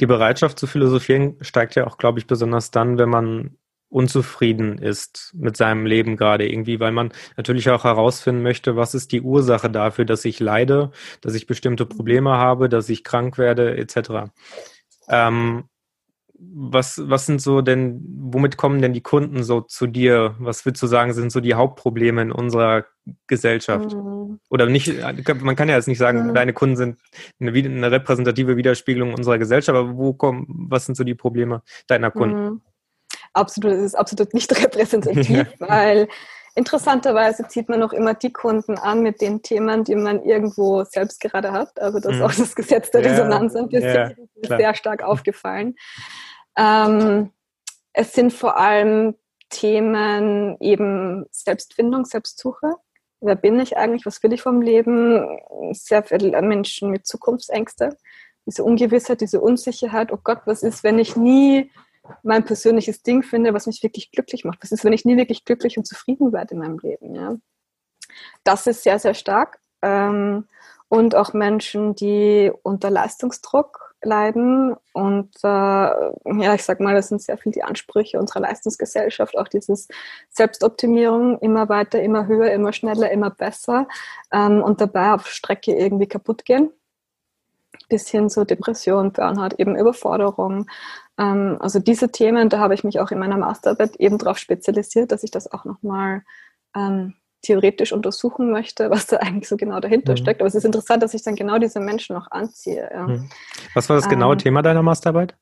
die 0.00 0.06
Bereitschaft 0.06 0.58
zu 0.58 0.66
philosophieren 0.66 1.36
steigt 1.40 1.76
ja 1.76 1.86
auch, 1.86 1.98
glaube 1.98 2.18
ich, 2.18 2.26
besonders 2.26 2.72
dann, 2.72 2.98
wenn 2.98 3.10
man 3.10 3.58
unzufrieden 3.88 4.78
ist 4.78 5.32
mit 5.34 5.56
seinem 5.56 5.86
Leben 5.86 6.16
gerade 6.16 6.48
irgendwie, 6.48 6.80
weil 6.80 6.92
man 6.92 7.12
natürlich 7.36 7.70
auch 7.70 7.84
herausfinden 7.84 8.42
möchte, 8.42 8.76
was 8.76 8.94
ist 8.94 9.12
die 9.12 9.22
Ursache 9.22 9.70
dafür, 9.70 10.04
dass 10.04 10.24
ich 10.24 10.40
leide, 10.40 10.90
dass 11.20 11.34
ich 11.34 11.46
bestimmte 11.46 11.86
Probleme 11.86 12.30
habe, 12.30 12.68
dass 12.68 12.88
ich 12.88 13.04
krank 13.04 13.38
werde, 13.38 13.76
etc. 13.76 14.32
Ähm, 15.08 15.64
was, 16.36 17.00
was 17.04 17.26
sind 17.26 17.40
so 17.40 17.62
denn, 17.62 18.02
womit 18.18 18.56
kommen 18.56 18.82
denn 18.82 18.92
die 18.92 19.00
Kunden 19.00 19.44
so 19.44 19.60
zu 19.60 19.86
dir? 19.86 20.34
Was 20.38 20.64
würdest 20.66 20.82
du 20.82 20.86
sagen, 20.86 21.12
sind 21.12 21.30
so 21.30 21.40
die 21.40 21.54
Hauptprobleme 21.54 22.20
in 22.22 22.32
unserer 22.32 22.86
Gesellschaft? 23.26 23.94
Mhm. 23.94 24.40
Oder 24.50 24.66
nicht, 24.66 24.92
man 25.40 25.56
kann 25.56 25.68
ja 25.68 25.76
jetzt 25.76 25.88
nicht 25.88 25.98
sagen, 25.98 26.28
mhm. 26.28 26.34
deine 26.34 26.52
Kunden 26.52 26.76
sind 26.76 26.98
eine, 27.40 27.52
eine, 27.52 27.90
repräsentative 27.90 28.56
Widerspiegelung 28.56 29.14
unserer 29.14 29.38
Gesellschaft, 29.38 29.78
aber 29.78 29.96
wo 29.96 30.12
kommen, 30.14 30.46
was 30.68 30.86
sind 30.86 30.96
so 30.96 31.04
die 31.04 31.14
Probleme 31.14 31.62
deiner 31.86 32.10
Kunden? 32.10 32.44
Mhm 32.44 32.60
absolut, 33.34 33.72
ist 33.72 33.94
absolut 33.94 34.32
nicht 34.32 34.50
repräsentativ, 34.62 35.46
weil 35.58 36.08
interessanterweise 36.54 37.46
zieht 37.48 37.68
man 37.68 37.80
noch 37.80 37.92
immer 37.92 38.14
die 38.14 38.32
Kunden 38.32 38.78
an 38.78 39.02
mit 39.02 39.20
den 39.20 39.42
Themen, 39.42 39.84
die 39.84 39.96
man 39.96 40.22
irgendwo 40.22 40.84
selbst 40.84 41.20
gerade 41.20 41.52
hat. 41.52 41.80
Also 41.80 41.98
das 41.98 42.12
ist 42.12 42.18
mhm. 42.18 42.24
auch 42.24 42.34
das 42.34 42.54
Gesetz 42.54 42.90
der. 42.90 43.04
Resonanz 43.04 43.56
ein 43.56 43.68
bisschen 43.68 44.14
sehr 44.42 44.74
stark 44.74 45.02
aufgefallen. 45.02 45.74
Ähm, 46.56 47.30
es 47.92 48.12
sind 48.12 48.32
vor 48.32 48.56
allem 48.56 49.16
Themen 49.50 50.56
eben 50.60 51.26
Selbstfindung, 51.30 52.04
Selbstsuche. 52.04 52.74
Wer 53.20 53.36
bin 53.36 53.58
ich 53.58 53.76
eigentlich? 53.76 54.06
Was 54.06 54.22
will 54.22 54.32
ich 54.32 54.42
vom 54.42 54.62
Leben? 54.62 55.38
Sehr 55.72 56.02
viele 56.02 56.40
Menschen 56.42 56.90
mit 56.90 57.06
Zukunftsängste. 57.06 57.96
Diese 58.46 58.62
Ungewissheit, 58.62 59.20
diese 59.20 59.40
Unsicherheit. 59.40 60.12
Oh 60.12 60.18
Gott, 60.22 60.42
was 60.44 60.62
ist, 60.62 60.84
wenn 60.84 60.98
ich 60.98 61.16
nie 61.16 61.70
mein 62.22 62.44
persönliches 62.44 63.02
Ding 63.02 63.22
finde, 63.22 63.54
was 63.54 63.66
mich 63.66 63.82
wirklich 63.82 64.10
glücklich 64.10 64.44
macht. 64.44 64.62
Was 64.62 64.72
ist, 64.72 64.84
wenn 64.84 64.92
ich 64.92 65.04
nie 65.04 65.16
wirklich 65.16 65.44
glücklich 65.44 65.78
und 65.78 65.86
zufrieden 65.86 66.32
werde 66.32 66.54
in 66.54 66.60
meinem 66.60 66.78
Leben? 66.78 67.14
Ja? 67.14 67.36
Das 68.44 68.66
ist 68.66 68.82
sehr, 68.82 68.98
sehr 68.98 69.14
stark. 69.14 69.58
Ähm, 69.82 70.46
und 70.88 71.14
auch 71.14 71.32
Menschen, 71.32 71.94
die 71.94 72.52
unter 72.62 72.90
Leistungsdruck 72.90 73.94
leiden. 74.04 74.76
Und 74.92 75.34
äh, 75.42 75.48
ja, 75.48 76.54
ich 76.54 76.62
sag 76.62 76.80
mal, 76.80 76.94
das 76.94 77.08
sind 77.08 77.22
sehr 77.22 77.38
viel 77.38 77.52
die 77.52 77.62
Ansprüche 77.62 78.18
unserer 78.18 78.40
Leistungsgesellschaft, 78.40 79.36
auch 79.36 79.48
dieses 79.48 79.88
Selbstoptimierung, 80.30 81.38
immer 81.38 81.68
weiter, 81.68 82.00
immer 82.02 82.26
höher, 82.26 82.52
immer 82.52 82.72
schneller, 82.72 83.10
immer 83.10 83.30
besser 83.30 83.88
ähm, 84.32 84.62
und 84.62 84.80
dabei 84.80 85.14
auf 85.14 85.26
Strecke 85.26 85.74
irgendwie 85.74 86.06
kaputt 86.06 86.44
gehen. 86.44 86.70
Bis 87.88 88.08
hin 88.08 88.30
zu 88.30 88.44
Depression, 88.44 89.12
Burnout, 89.12 89.56
eben 89.58 89.76
Überforderung. 89.76 90.66
Ähm, 91.18 91.56
also 91.60 91.78
diese 91.78 92.10
Themen, 92.10 92.48
da 92.48 92.58
habe 92.58 92.74
ich 92.74 92.84
mich 92.84 93.00
auch 93.00 93.10
in 93.10 93.18
meiner 93.18 93.36
Masterarbeit 93.36 93.96
eben 93.96 94.18
darauf 94.18 94.38
spezialisiert, 94.38 95.12
dass 95.12 95.22
ich 95.22 95.30
das 95.30 95.50
auch 95.52 95.64
nochmal 95.64 96.22
ähm, 96.74 97.14
theoretisch 97.42 97.92
untersuchen 97.92 98.50
möchte, 98.50 98.90
was 98.90 99.06
da 99.06 99.18
eigentlich 99.18 99.48
so 99.48 99.56
genau 99.56 99.80
dahinter 99.80 100.12
mhm. 100.12 100.16
steckt. 100.16 100.40
Aber 100.40 100.48
es 100.48 100.54
ist 100.54 100.64
interessant, 100.64 101.02
dass 101.02 101.14
ich 101.14 101.22
dann 101.22 101.36
genau 101.36 101.58
diese 101.58 101.80
Menschen 101.80 102.16
noch 102.16 102.30
anziehe. 102.30 102.90
Mhm. 102.94 103.28
Was 103.74 103.88
war 103.88 103.96
das 103.96 104.08
genaue 104.08 104.32
ähm, 104.32 104.38
Thema 104.38 104.62
deiner 104.62 104.82
Masterarbeit? 104.82 105.34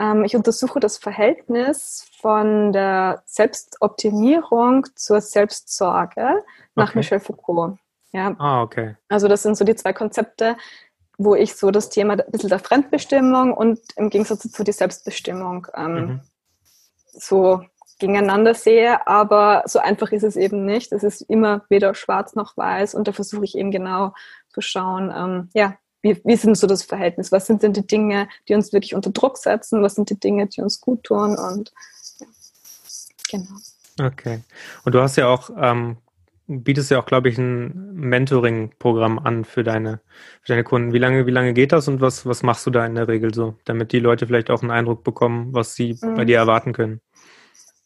Ähm, 0.00 0.24
ich 0.24 0.34
untersuche 0.34 0.80
das 0.80 0.96
Verhältnis 0.96 2.06
von 2.20 2.72
der 2.72 3.22
Selbstoptimierung 3.26 4.86
zur 4.94 5.20
Selbstsorge 5.20 6.42
nach 6.74 6.90
okay. 6.90 6.98
Michel 6.98 7.20
Foucault. 7.20 7.78
Ja. 8.12 8.34
Ah, 8.38 8.62
okay. 8.62 8.96
Also 9.08 9.28
das 9.28 9.42
sind 9.42 9.56
so 9.56 9.64
die 9.64 9.76
zwei 9.76 9.92
Konzepte, 9.92 10.56
wo 11.22 11.34
ich 11.34 11.54
so 11.54 11.70
das 11.70 11.90
Thema 11.90 12.14
ein 12.14 12.30
bisschen 12.30 12.48
der 12.48 12.58
Fremdbestimmung 12.58 13.52
und 13.52 13.78
im 13.96 14.08
Gegensatz 14.08 14.42
dazu 14.42 14.64
die 14.64 14.72
Selbstbestimmung 14.72 15.66
ähm, 15.74 15.94
mhm. 15.94 16.20
so 17.12 17.62
gegeneinander 17.98 18.54
sehe, 18.54 19.06
aber 19.06 19.62
so 19.66 19.78
einfach 19.80 20.12
ist 20.12 20.22
es 20.22 20.36
eben 20.36 20.64
nicht. 20.64 20.92
Es 20.92 21.02
ist 21.02 21.20
immer 21.20 21.62
weder 21.68 21.94
schwarz 21.94 22.34
noch 22.34 22.56
weiß 22.56 22.94
und 22.94 23.06
da 23.06 23.12
versuche 23.12 23.44
ich 23.44 23.58
eben 23.58 23.70
genau 23.70 24.14
zu 24.48 24.62
schauen, 24.62 25.12
ähm, 25.14 25.50
ja, 25.52 25.76
wie, 26.00 26.18
wie 26.24 26.36
sind 26.36 26.56
so 26.56 26.66
das 26.66 26.82
Verhältnis? 26.82 27.30
Was 27.30 27.46
sind 27.46 27.62
denn 27.62 27.74
die 27.74 27.86
Dinge, 27.86 28.26
die 28.48 28.54
uns 28.54 28.72
wirklich 28.72 28.94
unter 28.94 29.10
Druck 29.10 29.36
setzen? 29.36 29.82
Was 29.82 29.96
sind 29.96 30.08
die 30.08 30.18
Dinge, 30.18 30.46
die 30.46 30.62
uns 30.62 30.80
gut 30.80 31.04
tun? 31.04 31.36
Und 31.36 31.74
ja, 32.18 32.26
genau. 33.28 33.56
Okay. 34.00 34.40
Und 34.86 34.94
du 34.94 35.02
hast 35.02 35.16
ja 35.16 35.28
auch, 35.28 35.50
ähm, 35.54 35.98
bietest 36.50 36.90
ja 36.90 37.00
auch, 37.00 37.06
glaube 37.06 37.28
ich, 37.28 37.38
ein 37.38 37.94
Mentoring-Programm 37.94 39.18
an 39.20 39.44
für 39.44 39.62
deine, 39.62 40.00
für 40.42 40.52
deine 40.52 40.64
Kunden. 40.64 40.92
Wie 40.92 40.98
lange, 40.98 41.26
wie 41.26 41.30
lange 41.30 41.54
geht 41.54 41.72
das 41.72 41.86
und 41.86 42.00
was, 42.00 42.26
was 42.26 42.42
machst 42.42 42.66
du 42.66 42.70
da 42.70 42.84
in 42.84 42.96
der 42.96 43.08
Regel 43.08 43.32
so, 43.32 43.54
damit 43.64 43.92
die 43.92 44.00
Leute 44.00 44.26
vielleicht 44.26 44.50
auch 44.50 44.62
einen 44.62 44.72
Eindruck 44.72 45.04
bekommen, 45.04 45.54
was 45.54 45.74
sie 45.74 45.96
mhm. 46.00 46.16
bei 46.16 46.24
dir 46.24 46.38
erwarten 46.38 46.72
können? 46.72 47.00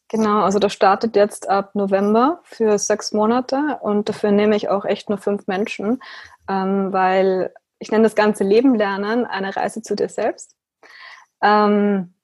Genau, 0.09 0.41
also 0.41 0.59
das 0.59 0.73
startet 0.73 1.15
jetzt 1.15 1.49
ab 1.49 1.75
November 1.75 2.41
für 2.43 2.77
sechs 2.77 3.11
Monate 3.11 3.79
und 3.81 4.09
dafür 4.09 4.31
nehme 4.31 4.55
ich 4.55 4.69
auch 4.69 4.85
echt 4.85 5.09
nur 5.09 5.17
fünf 5.17 5.47
Menschen, 5.47 5.99
ähm, 6.47 6.91
weil 6.91 7.53
ich 7.79 7.91
nenne 7.91 8.03
das 8.03 8.15
ganze 8.15 8.43
Leben 8.43 8.75
lernen 8.75 9.25
eine 9.25 9.55
Reise 9.55 9.81
zu 9.81 9.95
dir 9.95 10.09
selbst. 10.09 10.55
Ähm, 11.41 12.14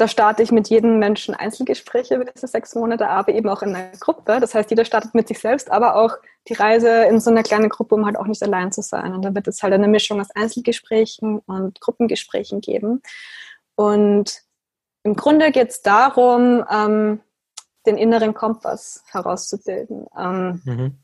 da 0.00 0.08
starte 0.08 0.42
ich 0.42 0.50
mit 0.50 0.68
jedem 0.68 0.98
Menschen 0.98 1.34
Einzelgespräche 1.34 2.14
über 2.14 2.24
diese 2.24 2.46
sechs 2.46 2.74
Monate, 2.74 3.08
aber 3.08 3.34
eben 3.34 3.48
auch 3.50 3.62
in 3.62 3.76
einer 3.76 3.90
Gruppe. 3.98 4.40
Das 4.40 4.54
heißt, 4.54 4.70
jeder 4.70 4.86
startet 4.86 5.14
mit 5.14 5.28
sich 5.28 5.38
selbst, 5.38 5.70
aber 5.70 5.96
auch 5.96 6.16
die 6.48 6.54
Reise 6.54 7.04
in 7.04 7.20
so 7.20 7.30
einer 7.30 7.42
kleinen 7.42 7.68
Gruppe, 7.68 7.96
um 7.96 8.06
halt 8.06 8.16
auch 8.16 8.26
nicht 8.26 8.42
allein 8.42 8.72
zu 8.72 8.80
sein. 8.80 9.12
Und 9.12 9.22
da 9.22 9.34
wird 9.34 9.46
es 9.46 9.62
halt 9.62 9.74
eine 9.74 9.88
Mischung 9.88 10.18
aus 10.18 10.30
Einzelgesprächen 10.34 11.40
und 11.40 11.80
Gruppengesprächen 11.82 12.62
geben. 12.62 13.02
Und 13.74 14.42
im 15.02 15.16
Grunde 15.16 15.50
geht 15.52 15.68
es 15.68 15.82
darum, 15.82 16.64
ähm, 16.70 17.20
den 17.84 17.98
inneren 17.98 18.32
Kompass 18.32 19.04
herauszubilden. 19.10 20.06
Ähm, 20.16 20.62
mhm. 20.64 20.98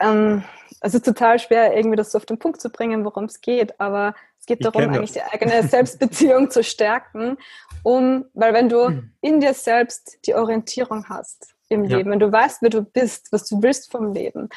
ähm, 0.00 0.44
es 0.80 0.94
ist 0.94 1.04
total 1.04 1.38
schwer, 1.38 1.76
irgendwie 1.76 1.96
das 1.96 2.10
so 2.10 2.18
auf 2.18 2.26
den 2.26 2.38
Punkt 2.38 2.60
zu 2.60 2.70
bringen, 2.70 3.04
worum 3.04 3.24
es 3.24 3.40
geht, 3.40 3.80
aber 3.80 4.14
geht 4.48 4.64
darum, 4.64 4.82
eigentlich 4.82 5.12
die 5.12 5.22
eigene 5.22 5.62
Selbstbeziehung 5.62 6.50
zu 6.50 6.64
stärken, 6.64 7.36
um, 7.84 8.24
weil 8.34 8.52
wenn 8.54 8.68
du 8.68 8.88
mhm. 8.88 9.12
in 9.20 9.40
dir 9.40 9.54
selbst 9.54 10.18
die 10.26 10.34
Orientierung 10.34 11.08
hast 11.08 11.54
im 11.68 11.84
ja. 11.84 11.98
Leben, 11.98 12.10
wenn 12.10 12.18
du 12.18 12.32
weißt, 12.32 12.62
wer 12.62 12.70
du 12.70 12.82
bist, 12.82 13.30
was 13.30 13.44
du 13.44 13.62
willst 13.62 13.92
vom 13.92 14.12
Leben, 14.12 14.48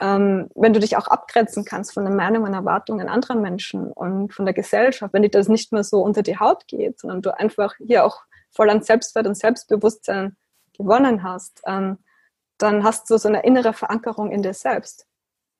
ähm, 0.00 0.48
wenn 0.54 0.72
du 0.72 0.80
dich 0.80 0.96
auch 0.96 1.08
abgrenzen 1.08 1.64
kannst 1.64 1.92
von 1.94 2.04
den 2.04 2.16
Meinungen 2.16 2.48
und 2.48 2.54
Erwartungen 2.54 3.08
anderer 3.08 3.34
Menschen 3.34 3.92
und 3.92 4.32
von 4.32 4.44
der 4.44 4.54
Gesellschaft, 4.54 5.12
wenn 5.12 5.22
dir 5.22 5.30
das 5.30 5.48
nicht 5.48 5.72
mehr 5.72 5.84
so 5.84 6.00
unter 6.02 6.22
die 6.22 6.38
Haut 6.38 6.66
geht, 6.66 7.00
sondern 7.00 7.22
du 7.22 7.36
einfach 7.36 7.74
hier 7.78 8.04
auch 8.04 8.22
voll 8.50 8.70
an 8.70 8.82
Selbstwert 8.82 9.26
und 9.26 9.36
Selbstbewusstsein 9.36 10.36
gewonnen 10.76 11.22
hast, 11.22 11.60
ähm, 11.66 11.98
dann 12.58 12.84
hast 12.84 13.10
du 13.10 13.18
so 13.18 13.28
eine 13.28 13.42
innere 13.42 13.72
Verankerung 13.72 14.30
in 14.30 14.42
dir 14.42 14.54
selbst. 14.54 15.06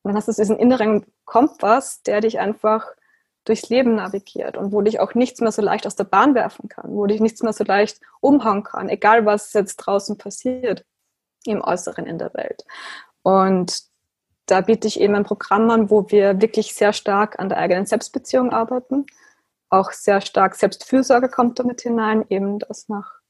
Und 0.02 0.10
dann 0.10 0.16
hast 0.16 0.28
du 0.28 0.32
diesen 0.32 0.58
inneren 0.58 1.06
Kompass, 1.24 2.02
der 2.02 2.20
dich 2.20 2.38
einfach 2.38 2.86
durchs 3.44 3.68
Leben 3.68 3.96
navigiert 3.96 4.56
und 4.56 4.72
wo 4.72 4.80
dich 4.80 5.00
auch 5.00 5.14
nichts 5.14 5.40
mehr 5.40 5.52
so 5.52 5.62
leicht 5.62 5.86
aus 5.86 5.96
der 5.96 6.04
Bahn 6.04 6.34
werfen 6.34 6.68
kann, 6.68 6.94
wo 6.94 7.06
dich 7.06 7.20
nichts 7.20 7.42
mehr 7.42 7.52
so 7.52 7.64
leicht 7.64 8.00
umhauen 8.20 8.62
kann, 8.62 8.88
egal 8.88 9.26
was 9.26 9.52
jetzt 9.52 9.76
draußen 9.76 10.16
passiert 10.16 10.84
im 11.44 11.60
Äußeren 11.60 12.06
in 12.06 12.18
der 12.18 12.32
Welt. 12.34 12.64
Und 13.22 13.82
da 14.46 14.60
biete 14.60 14.88
ich 14.88 15.00
eben 15.00 15.14
ein 15.14 15.24
Programm 15.24 15.70
an, 15.70 15.90
wo 15.90 16.10
wir 16.10 16.40
wirklich 16.40 16.74
sehr 16.74 16.92
stark 16.92 17.38
an 17.38 17.48
der 17.48 17.58
eigenen 17.58 17.86
Selbstbeziehung 17.86 18.50
arbeiten. 18.50 19.06
Auch 19.70 19.92
sehr 19.92 20.20
stark 20.20 20.54
Selbstfürsorge 20.54 21.28
kommt 21.28 21.58
damit 21.58 21.80
hinein, 21.80 22.24
eben 22.28 22.58
das 22.58 22.88
nach 22.88 23.20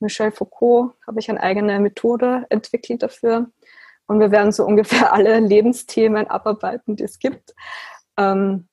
Michel 0.00 0.32
Foucault 0.32 0.92
habe 1.06 1.20
ich 1.20 1.30
eine 1.30 1.40
eigene 1.40 1.80
Methode 1.80 2.46
entwickelt 2.50 3.02
dafür. 3.02 3.50
Und 4.06 4.20
wir 4.20 4.30
werden 4.30 4.52
so 4.52 4.64
ungefähr 4.66 5.12
alle 5.12 5.40
Lebensthemen 5.40 6.26
abarbeiten, 6.28 6.96
die 6.96 7.04
es 7.04 7.18
gibt. 7.18 7.54
Ähm, 8.16 8.68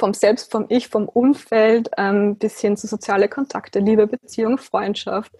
vom 0.00 0.14
Selbst, 0.14 0.50
vom 0.50 0.66
Ich, 0.68 0.88
vom 0.88 1.08
Umfeld 1.08 1.90
ähm, 1.96 2.36
bis 2.36 2.58
hin 2.58 2.76
zu 2.76 2.88
soziale 2.88 3.28
Kontakte, 3.28 3.78
Liebe, 3.78 4.08
Beziehung, 4.08 4.58
Freundschaft, 4.58 5.32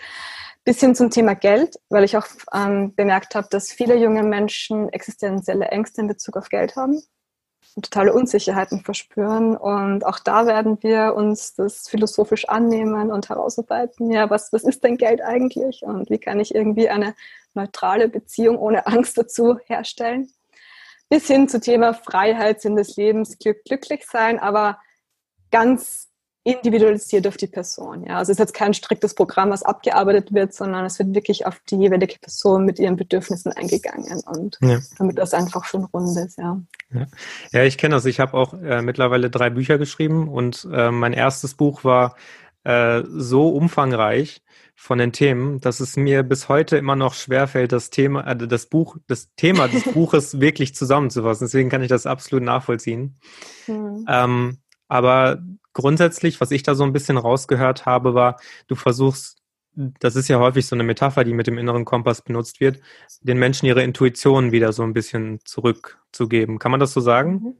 Bisschen 0.63 0.95
zum 0.95 1.11
Thema 1.11 1.35
Geld, 1.35 1.77
weil 1.89 2.05
ich 2.05 2.19
auch 2.19 2.27
ähm, 2.55 2.95
bemerkt 2.95 3.35
habe, 3.35 3.49
dass 3.51 3.73
viele 3.73 3.97
junge 3.97 4.23
Menschen 4.23 4.91
existenzielle 4.91 5.69
Ängste 5.69 6.03
in 6.03 6.07
Bezug 6.07 6.37
auf 6.37 6.51
Geld 6.51 6.77
haben 6.77 7.03
und 7.75 7.85
totale 7.87 8.13
Unsicherheiten 8.13 8.83
verspüren. 8.83 9.57
Und 9.57 10.05
auch 10.05 10.19
da 10.19 10.47
werden 10.47 10.77
wir 10.83 11.15
uns 11.15 11.55
das 11.55 11.89
philosophisch 11.89 12.47
annehmen 12.47 13.11
und 13.11 13.31
herausarbeiten, 13.31 14.11
ja, 14.11 14.29
was, 14.29 14.53
was 14.53 14.65
ist 14.65 14.85
denn 14.85 14.99
Geld 14.99 15.23
eigentlich 15.23 15.83
und 15.83 16.11
wie 16.11 16.19
kann 16.19 16.39
ich 16.41 16.55
irgendwie 16.55 16.91
eine 16.91 17.15
neutrale 17.55 18.09
Beziehung 18.09 18.59
ohne 18.59 18.87
Angst 18.87 19.17
dazu 19.17 19.59
herstellen. 19.65 20.31
Bis 21.11 21.27
hin 21.27 21.49
zu 21.49 21.61
Thema 21.61 21.93
Freiheit, 21.93 22.63
Sinn 22.63 22.77
des 22.77 22.97
Lebens, 22.97 23.39
Glück, 23.39 23.65
glücklich 23.65 24.07
sein, 24.07 24.39
aber 24.39 24.79
ganz 25.51 26.11
individualisiert 26.43 27.27
auf 27.27 27.37
die 27.37 27.47
Person. 27.47 28.05
Ja. 28.05 28.17
Also 28.17 28.33
es 28.33 28.37
ist 28.37 28.41
jetzt 28.41 28.55
kein 28.55 28.73
striktes 28.73 29.15
Programm, 29.15 29.51
was 29.51 29.63
abgearbeitet 29.63 30.33
wird, 30.33 30.55
sondern 30.55 30.87
es 30.87 30.99
wird 30.99 31.15
wirklich 31.15 31.47
auf 31.47 31.61
die 31.69 31.77
jeweilige 31.77 32.19
Person 32.19 32.65
mit 32.65 32.79
ihren 32.79 32.97
Bedürfnissen 32.97 33.53
eingegangen 33.53 34.23
und 34.25 34.57
ja. 34.63 34.79
damit 34.97 35.19
das 35.19 35.35
einfach 35.35 35.65
schon 35.65 35.85
rund 35.85 36.17
ist. 36.17 36.39
Ja, 36.39 36.61
ja. 36.95 37.07
ja 37.53 37.65
ich 37.65 37.77
kenne 37.77 37.95
das. 37.95 38.07
Ich 38.07 38.21
habe 38.21 38.35
auch 38.35 38.55
äh, 38.55 38.81
mittlerweile 38.81 39.29
drei 39.29 39.51
Bücher 39.51 39.77
geschrieben 39.77 40.29
und 40.29 40.67
äh, 40.73 40.91
mein 40.91 41.13
erstes 41.13 41.55
Buch 41.55 41.85
war 41.85 42.17
äh, 42.71 43.05
so 43.09 43.49
umfangreich 43.49 44.43
von 44.77 44.99
den 44.99 45.13
Themen, 45.13 45.61
dass 45.61 45.81
es 45.81 45.97
mir 45.97 46.23
bis 46.23 46.49
heute 46.49 46.77
immer 46.77 46.97
noch 46.97 47.15
schwerfällt, 47.15 47.73
das 47.73 47.91
Thema, 47.91 48.27
äh, 48.27 48.37
das 48.37 48.67
Buch, 48.67 48.97
das 49.09 49.35
Thema 49.35 49.67
des 49.67 49.85
Buches 49.93 50.41
wirklich 50.41 50.75
zusammenzufassen. 50.75 51.47
Deswegen 51.47 51.69
kann 51.69 51.83
ich 51.83 51.89
das 51.89 52.07
absolut 52.07 52.45
nachvollziehen. 52.45 53.19
Mhm. 53.67 54.07
Ähm, 54.09 54.59
aber 54.89 55.43
grundsätzlich, 55.73 56.41
was 56.41 56.51
ich 56.51 56.63
da 56.63 56.75
so 56.75 56.85
ein 56.85 56.93
bisschen 56.93 57.17
rausgehört 57.17 57.87
habe, 57.87 58.15
war, 58.15 58.41
du 58.69 58.75
versuchst, 58.75 59.39
das 59.75 60.17
ist 60.17 60.29
ja 60.29 60.39
häufig 60.39 60.67
so 60.67 60.77
eine 60.77 60.83
Metapher, 60.83 61.25
die 61.25 61.35
mit 61.35 61.47
dem 61.47 61.59
inneren 61.59 61.85
Kompass 61.85 62.23
benutzt 62.23 62.61
wird, 62.61 62.81
den 63.21 63.39
Menschen 63.39 63.67
ihre 63.67 63.83
Intuition 63.83 64.53
wieder 64.53 64.73
so 64.73 64.83
ein 64.83 64.93
bisschen 64.93 65.41
zurückzugeben. 65.45 66.59
Kann 66.59 66.71
man 66.71 66.81
das 66.81 66.93
so 66.93 67.01
sagen? 67.01 67.57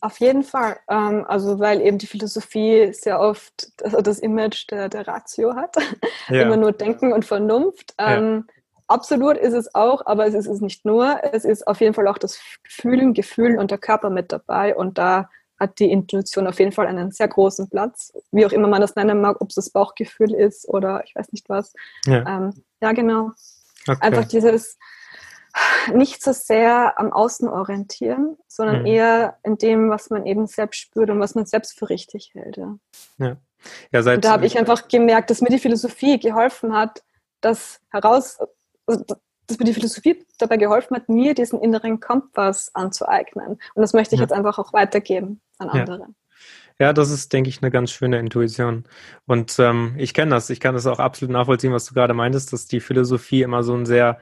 Auf 0.00 0.20
jeden 0.20 0.42
Fall. 0.42 0.78
Ähm, 0.88 1.24
also 1.26 1.58
weil 1.58 1.80
eben 1.80 1.98
die 1.98 2.06
Philosophie 2.06 2.92
sehr 2.92 3.20
oft 3.20 3.72
das 3.78 4.18
Image 4.20 4.70
der, 4.70 4.88
der 4.88 5.06
Ratio 5.06 5.54
hat. 5.54 5.76
Ja. 6.30 6.42
Immer 6.42 6.58
nur 6.58 6.72
Denken 6.72 7.14
und 7.14 7.24
Vernunft. 7.24 7.94
Ähm, 7.96 8.44
ja. 8.46 8.54
Absolut 8.86 9.38
ist 9.38 9.54
es 9.54 9.74
auch, 9.74 10.04
aber 10.04 10.26
es 10.26 10.34
ist 10.34 10.46
es 10.46 10.60
nicht 10.60 10.84
nur. 10.84 11.20
Es 11.32 11.46
ist 11.46 11.66
auf 11.66 11.80
jeden 11.80 11.94
Fall 11.94 12.06
auch 12.06 12.18
das 12.18 12.38
Fühlen, 12.68 13.14
Gefühlen 13.14 13.58
und 13.58 13.70
der 13.70 13.78
Körper 13.78 14.10
mit 14.10 14.30
dabei. 14.30 14.76
Und 14.76 14.98
da 14.98 15.30
hat 15.58 15.78
die 15.78 15.90
Intuition 15.90 16.46
auf 16.46 16.58
jeden 16.58 16.72
Fall 16.72 16.86
einen 16.86 17.12
sehr 17.12 17.28
großen 17.28 17.70
Platz, 17.70 18.12
wie 18.30 18.44
auch 18.44 18.52
immer 18.52 18.68
man 18.68 18.82
das 18.82 18.94
nennen 18.94 19.22
mag, 19.22 19.40
ob 19.40 19.48
es 19.48 19.54
das 19.54 19.70
Bauchgefühl 19.70 20.34
ist 20.34 20.68
oder 20.68 21.02
ich 21.04 21.14
weiß 21.14 21.32
nicht 21.32 21.48
was. 21.48 21.72
Ja, 22.04 22.26
ähm, 22.26 22.62
ja 22.82 22.92
genau. 22.92 23.30
Okay. 23.86 23.98
Einfach 24.00 24.26
dieses 24.26 24.78
nicht 25.92 26.22
so 26.22 26.32
sehr 26.32 26.98
am 26.98 27.12
Außen 27.12 27.48
orientieren, 27.48 28.36
sondern 28.46 28.80
mhm. 28.80 28.86
eher 28.86 29.38
in 29.42 29.58
dem, 29.58 29.90
was 29.90 30.10
man 30.10 30.26
eben 30.26 30.46
selbst 30.46 30.80
spürt 30.80 31.10
und 31.10 31.20
was 31.20 31.34
man 31.34 31.46
selbst 31.46 31.78
für 31.78 31.88
richtig 31.88 32.32
hält. 32.34 32.56
Ja. 32.56 32.78
ja. 33.18 33.36
Ja, 33.92 34.02
seit, 34.02 34.16
und 34.16 34.24
da 34.24 34.30
habe 34.30 34.46
ich 34.46 34.56
einfach 34.56 34.86
gemerkt, 34.88 35.30
dass 35.30 35.40
mir 35.40 35.48
die 35.48 35.58
Philosophie 35.58 36.18
geholfen 36.20 36.74
hat, 36.74 37.02
das 37.40 37.80
heraus, 37.90 38.38
dass 38.86 39.58
mir 39.58 39.64
die 39.64 39.74
Philosophie 39.74 40.24
dabei 40.38 40.56
geholfen 40.58 40.96
hat, 40.96 41.08
mir 41.08 41.34
diesen 41.34 41.60
inneren 41.60 42.00
Kompass 42.00 42.74
anzueignen. 42.74 43.58
Und 43.74 43.82
das 43.82 43.94
möchte 43.94 44.14
ich 44.14 44.20
ja. 44.20 44.24
jetzt 44.24 44.32
einfach 44.32 44.58
auch 44.58 44.72
weitergeben 44.72 45.40
an 45.58 45.70
andere. 45.70 46.00
Ja. 46.00 46.08
Ja, 46.80 46.92
das 46.92 47.10
ist, 47.10 47.32
denke 47.32 47.50
ich, 47.50 47.60
eine 47.60 47.72
ganz 47.72 47.90
schöne 47.90 48.20
Intuition. 48.20 48.84
Und 49.26 49.58
ähm, 49.58 49.96
ich 49.98 50.14
kenne 50.14 50.30
das. 50.30 50.48
Ich 50.48 50.60
kann 50.60 50.76
das 50.76 50.86
auch 50.86 51.00
absolut 51.00 51.32
nachvollziehen, 51.32 51.72
was 51.72 51.86
du 51.86 51.94
gerade 51.94 52.14
meintest, 52.14 52.52
dass 52.52 52.66
die 52.66 52.78
Philosophie 52.78 53.42
immer 53.42 53.64
so 53.64 53.74
ein 53.74 53.84
sehr 53.84 54.20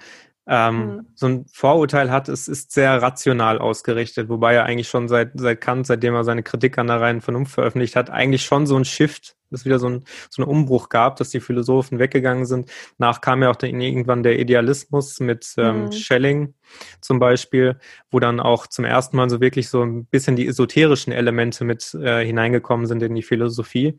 ähm, 0.48 0.76
mhm. 0.76 1.06
so 1.14 1.26
ein 1.26 1.46
Vorurteil 1.52 2.10
hat, 2.10 2.28
es 2.28 2.46
ist 2.46 2.72
sehr 2.72 3.02
rational 3.02 3.58
ausgerichtet, 3.58 4.28
wobei 4.28 4.54
er 4.54 4.64
eigentlich 4.64 4.88
schon 4.88 5.08
seit, 5.08 5.32
seit 5.34 5.60
Kant, 5.60 5.86
seitdem 5.86 6.14
er 6.14 6.24
seine 6.24 6.42
Kritik 6.42 6.78
an 6.78 6.86
der 6.86 7.00
reinen 7.00 7.20
Vernunft 7.20 7.52
veröffentlicht 7.52 7.96
hat, 7.96 8.10
eigentlich 8.10 8.44
schon 8.44 8.66
so 8.66 8.76
ein 8.76 8.84
Shift, 8.84 9.36
es 9.50 9.64
wieder 9.64 9.78
so 9.78 9.88
ein, 9.88 10.04
so 10.30 10.42
ein 10.42 10.48
Umbruch 10.48 10.88
gab, 10.88 11.16
dass 11.16 11.30
die 11.30 11.40
Philosophen 11.40 11.98
weggegangen 11.98 12.46
sind. 12.46 12.70
Nach 12.98 13.20
kam 13.20 13.42
ja 13.42 13.50
auch 13.50 13.56
dann 13.56 13.80
irgendwann 13.80 14.22
der 14.22 14.38
Idealismus 14.38 15.20
mit 15.20 15.54
ähm, 15.56 15.84
mhm. 15.84 15.92
Schelling 15.92 16.54
zum 17.00 17.18
Beispiel, 17.18 17.78
wo 18.10 18.20
dann 18.20 18.40
auch 18.40 18.66
zum 18.66 18.84
ersten 18.84 19.16
Mal 19.16 19.30
so 19.30 19.40
wirklich 19.40 19.68
so 19.68 19.82
ein 19.82 20.06
bisschen 20.06 20.36
die 20.36 20.46
esoterischen 20.46 21.12
Elemente 21.12 21.64
mit 21.64 21.94
äh, 21.94 22.24
hineingekommen 22.24 22.86
sind 22.86 23.02
in 23.02 23.14
die 23.14 23.22
Philosophie. 23.22 23.98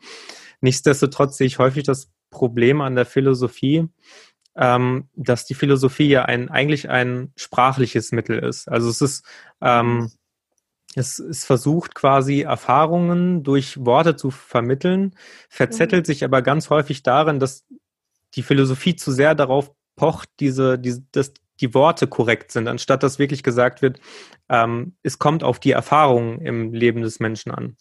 Nichtsdestotrotz 0.61 1.37
sehe 1.37 1.47
ich 1.47 1.59
häufig 1.59 1.83
das 1.83 2.11
Problem 2.29 2.81
an 2.81 2.95
der 2.95 3.05
Philosophie, 3.05 3.87
ähm, 4.57 5.09
dass 5.15 5.45
die 5.45 5.53
Philosophie 5.53 6.09
ja 6.09 6.25
ein, 6.25 6.49
eigentlich 6.49 6.89
ein 6.89 7.31
sprachliches 7.35 8.11
Mittel 8.11 8.39
ist. 8.39 8.67
Also 8.67 8.89
es 8.89 9.01
ist, 9.01 9.25
ähm, 9.61 10.11
es, 10.95 11.19
es 11.19 11.45
versucht 11.45 11.93
quasi 11.93 12.41
Erfahrungen 12.41 13.43
durch 13.43 13.85
Worte 13.85 14.15
zu 14.15 14.31
vermitteln, 14.31 15.15
verzettelt 15.49 16.05
mhm. 16.05 16.07
sich 16.07 16.23
aber 16.23 16.41
ganz 16.41 16.69
häufig 16.69 17.03
darin, 17.03 17.39
dass 17.39 17.65
die 18.33 18.43
Philosophie 18.43 18.95
zu 18.95 19.11
sehr 19.11 19.35
darauf 19.35 19.71
pocht, 19.95 20.29
diese, 20.39 20.79
diese, 20.79 21.03
dass 21.11 21.33
die 21.59 21.73
Worte 21.73 22.07
korrekt 22.07 22.51
sind, 22.51 22.67
anstatt 22.67 23.03
dass 23.03 23.19
wirklich 23.19 23.43
gesagt 23.43 23.81
wird, 23.81 23.99
ähm, 24.49 24.95
es 25.03 25.19
kommt 25.19 25.43
auf 25.43 25.59
die 25.59 25.71
Erfahrungen 25.71 26.39
im 26.41 26.73
Leben 26.73 27.01
des 27.01 27.19
Menschen 27.19 27.51
an. 27.51 27.77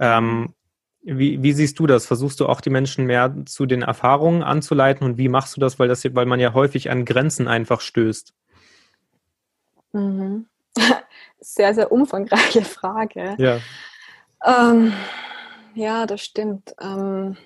Ähm, 0.00 0.54
wie, 1.02 1.42
wie 1.42 1.52
siehst 1.52 1.78
du 1.78 1.86
das? 1.86 2.06
Versuchst 2.06 2.40
du 2.40 2.46
auch 2.46 2.60
die 2.60 2.70
Menschen 2.70 3.06
mehr 3.06 3.34
zu 3.46 3.66
den 3.66 3.82
Erfahrungen 3.82 4.42
anzuleiten 4.42 5.06
und 5.06 5.18
wie 5.18 5.28
machst 5.28 5.56
du 5.56 5.60
das? 5.60 5.78
Weil 5.78 5.88
das, 5.88 6.04
weil 6.14 6.26
man 6.26 6.40
ja 6.40 6.54
häufig 6.54 6.90
an 6.90 7.04
Grenzen 7.04 7.48
einfach 7.48 7.80
stößt. 7.80 8.32
Mhm. 9.92 10.46
Sehr, 11.44 11.74
sehr 11.74 11.90
umfangreiche 11.90 12.62
Frage. 12.62 13.34
Ja. 13.36 13.58
Ähm, 14.46 14.92
ja, 15.74 16.06
das 16.06 16.20
stimmt. 16.20 16.72
Ähm, 16.80 17.36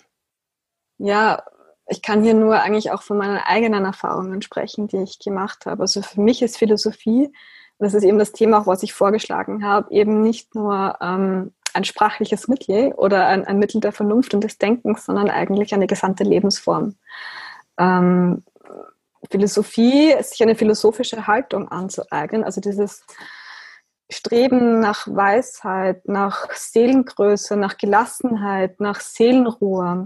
ja, 0.98 1.42
ich 1.88 2.02
kann 2.02 2.22
hier 2.22 2.34
nur 2.34 2.60
eigentlich 2.60 2.90
auch 2.90 3.00
von 3.00 3.16
meinen 3.16 3.38
eigenen 3.38 3.86
Erfahrungen 3.86 4.42
sprechen, 4.42 4.86
die 4.86 4.98
ich 4.98 5.18
gemacht 5.18 5.64
habe. 5.64 5.80
Also 5.80 6.02
für 6.02 6.20
mich 6.20 6.42
ist 6.42 6.58
Philosophie, 6.58 7.32
das 7.78 7.94
ist 7.94 8.02
eben 8.02 8.18
das 8.18 8.32
Thema, 8.32 8.58
auch 8.58 8.66
was 8.66 8.82
ich 8.82 8.92
vorgeschlagen 8.92 9.64
habe, 9.64 9.90
eben 9.90 10.20
nicht 10.20 10.54
nur 10.54 10.98
ähm, 11.00 11.52
ein 11.76 11.84
sprachliches 11.84 12.48
Mittel 12.48 12.92
oder 12.94 13.26
ein, 13.26 13.44
ein, 13.44 13.58
Mittel 13.58 13.80
der 13.80 13.92
Vernunft 13.92 14.34
und 14.34 14.42
des 14.42 14.58
Denkens, 14.58 15.04
sondern 15.04 15.30
eigentlich 15.30 15.72
eine 15.74 15.86
gesamte 15.86 16.24
Lebensform. 16.24 16.96
Ähm, 17.78 18.42
Philosophie, 19.30 20.14
sich 20.22 20.42
eine 20.42 20.56
philosophische 20.56 21.26
Haltung 21.26 21.68
anzueignen, 21.68 22.44
also 22.44 22.60
dieses 22.60 23.04
Streben 24.08 24.80
nach 24.80 25.06
Weisheit, 25.08 26.06
nach 26.08 26.52
Seelengröße, 26.52 27.56
nach 27.56 27.76
Gelassenheit, 27.76 28.80
nach 28.80 29.00
Seelenruhe. 29.00 30.04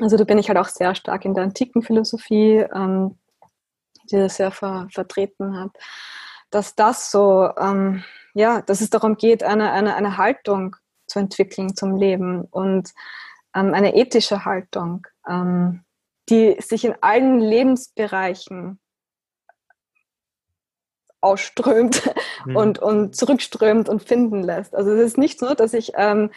Also 0.00 0.16
da 0.16 0.24
bin 0.24 0.38
ich 0.38 0.48
halt 0.48 0.58
auch 0.58 0.68
sehr 0.68 0.94
stark 0.94 1.24
in 1.24 1.34
der 1.34 1.44
antiken 1.44 1.82
Philosophie, 1.82 2.64
ähm, 2.74 3.18
die 4.10 4.16
das 4.16 4.36
sehr 4.36 4.50
ver 4.50 4.88
vertreten 4.90 5.60
hat, 5.60 5.70
dass 6.50 6.74
das 6.74 7.10
so, 7.10 7.50
ähm, 7.58 8.02
ja, 8.32 8.62
dass 8.62 8.80
es 8.80 8.88
darum 8.88 9.16
geht, 9.16 9.42
eine, 9.42 9.72
eine, 9.72 9.94
eine 9.94 10.16
Haltung 10.16 10.76
zu 11.08 11.18
entwickeln 11.18 11.74
zum 11.74 11.96
Leben 11.96 12.42
und 12.42 12.90
ähm, 13.54 13.74
eine 13.74 13.96
ethische 13.96 14.44
Haltung, 14.44 15.06
ähm, 15.28 15.84
die 16.28 16.56
sich 16.60 16.84
in 16.84 16.94
allen 17.00 17.40
Lebensbereichen 17.40 18.78
ausströmt 21.20 22.14
mhm. 22.44 22.56
und, 22.56 22.78
und 22.78 23.16
zurückströmt 23.16 23.88
und 23.88 24.02
finden 24.02 24.42
lässt. 24.42 24.74
Also 24.74 24.92
es 24.92 25.00
ist 25.00 25.18
nicht 25.18 25.38
so, 25.38 25.54
dass 25.54 25.74
ich 25.74 25.92
ähm, 25.96 26.30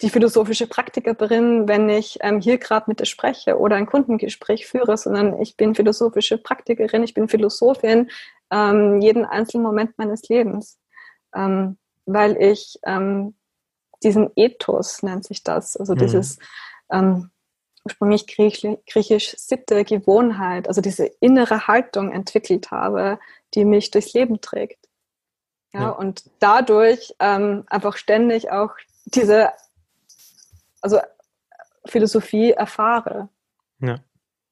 die 0.00 0.10
philosophische 0.10 0.66
Praktikerin, 0.66 1.68
wenn 1.68 1.88
ich 1.88 2.18
ähm, 2.22 2.40
hier 2.40 2.58
gerade 2.58 2.86
mit 2.88 3.00
dir 3.00 3.06
spreche 3.06 3.58
oder 3.58 3.76
ein 3.76 3.86
Kundengespräch 3.86 4.66
führe, 4.66 4.96
sondern 4.96 5.40
ich 5.40 5.56
bin 5.56 5.74
philosophische 5.74 6.38
Praktikerin, 6.38 7.04
ich 7.04 7.14
bin 7.14 7.28
Philosophin 7.28 8.10
ähm, 8.50 9.00
jeden 9.00 9.24
einzelnen 9.24 9.62
Moment 9.62 9.96
meines 9.98 10.28
Lebens, 10.28 10.78
ähm, 11.34 11.78
weil 12.06 12.36
ich 12.42 12.78
ähm, 12.84 13.34
diesen 14.04 14.30
Ethos, 14.36 15.02
nennt 15.02 15.24
sich 15.24 15.42
das, 15.42 15.76
also 15.76 15.94
mhm. 15.94 15.98
dieses 15.98 16.38
ähm, 16.90 17.30
ursprünglich 17.84 18.26
griechisch, 18.26 18.78
griechisch 18.86 19.34
Sitte, 19.36 19.84
Gewohnheit, 19.84 20.68
also 20.68 20.80
diese 20.80 21.06
innere 21.20 21.66
Haltung 21.66 22.12
entwickelt 22.12 22.70
habe, 22.70 23.18
die 23.54 23.64
mich 23.64 23.90
durchs 23.90 24.12
Leben 24.12 24.40
trägt. 24.40 24.88
Ja, 25.72 25.80
ja. 25.80 25.88
und 25.90 26.24
dadurch 26.38 27.14
ähm, 27.18 27.64
einfach 27.66 27.96
ständig 27.96 28.50
auch 28.50 28.72
diese, 29.06 29.50
also 30.80 31.00
Philosophie 31.86 32.52
erfahre. 32.52 33.28
Ja. 33.80 33.96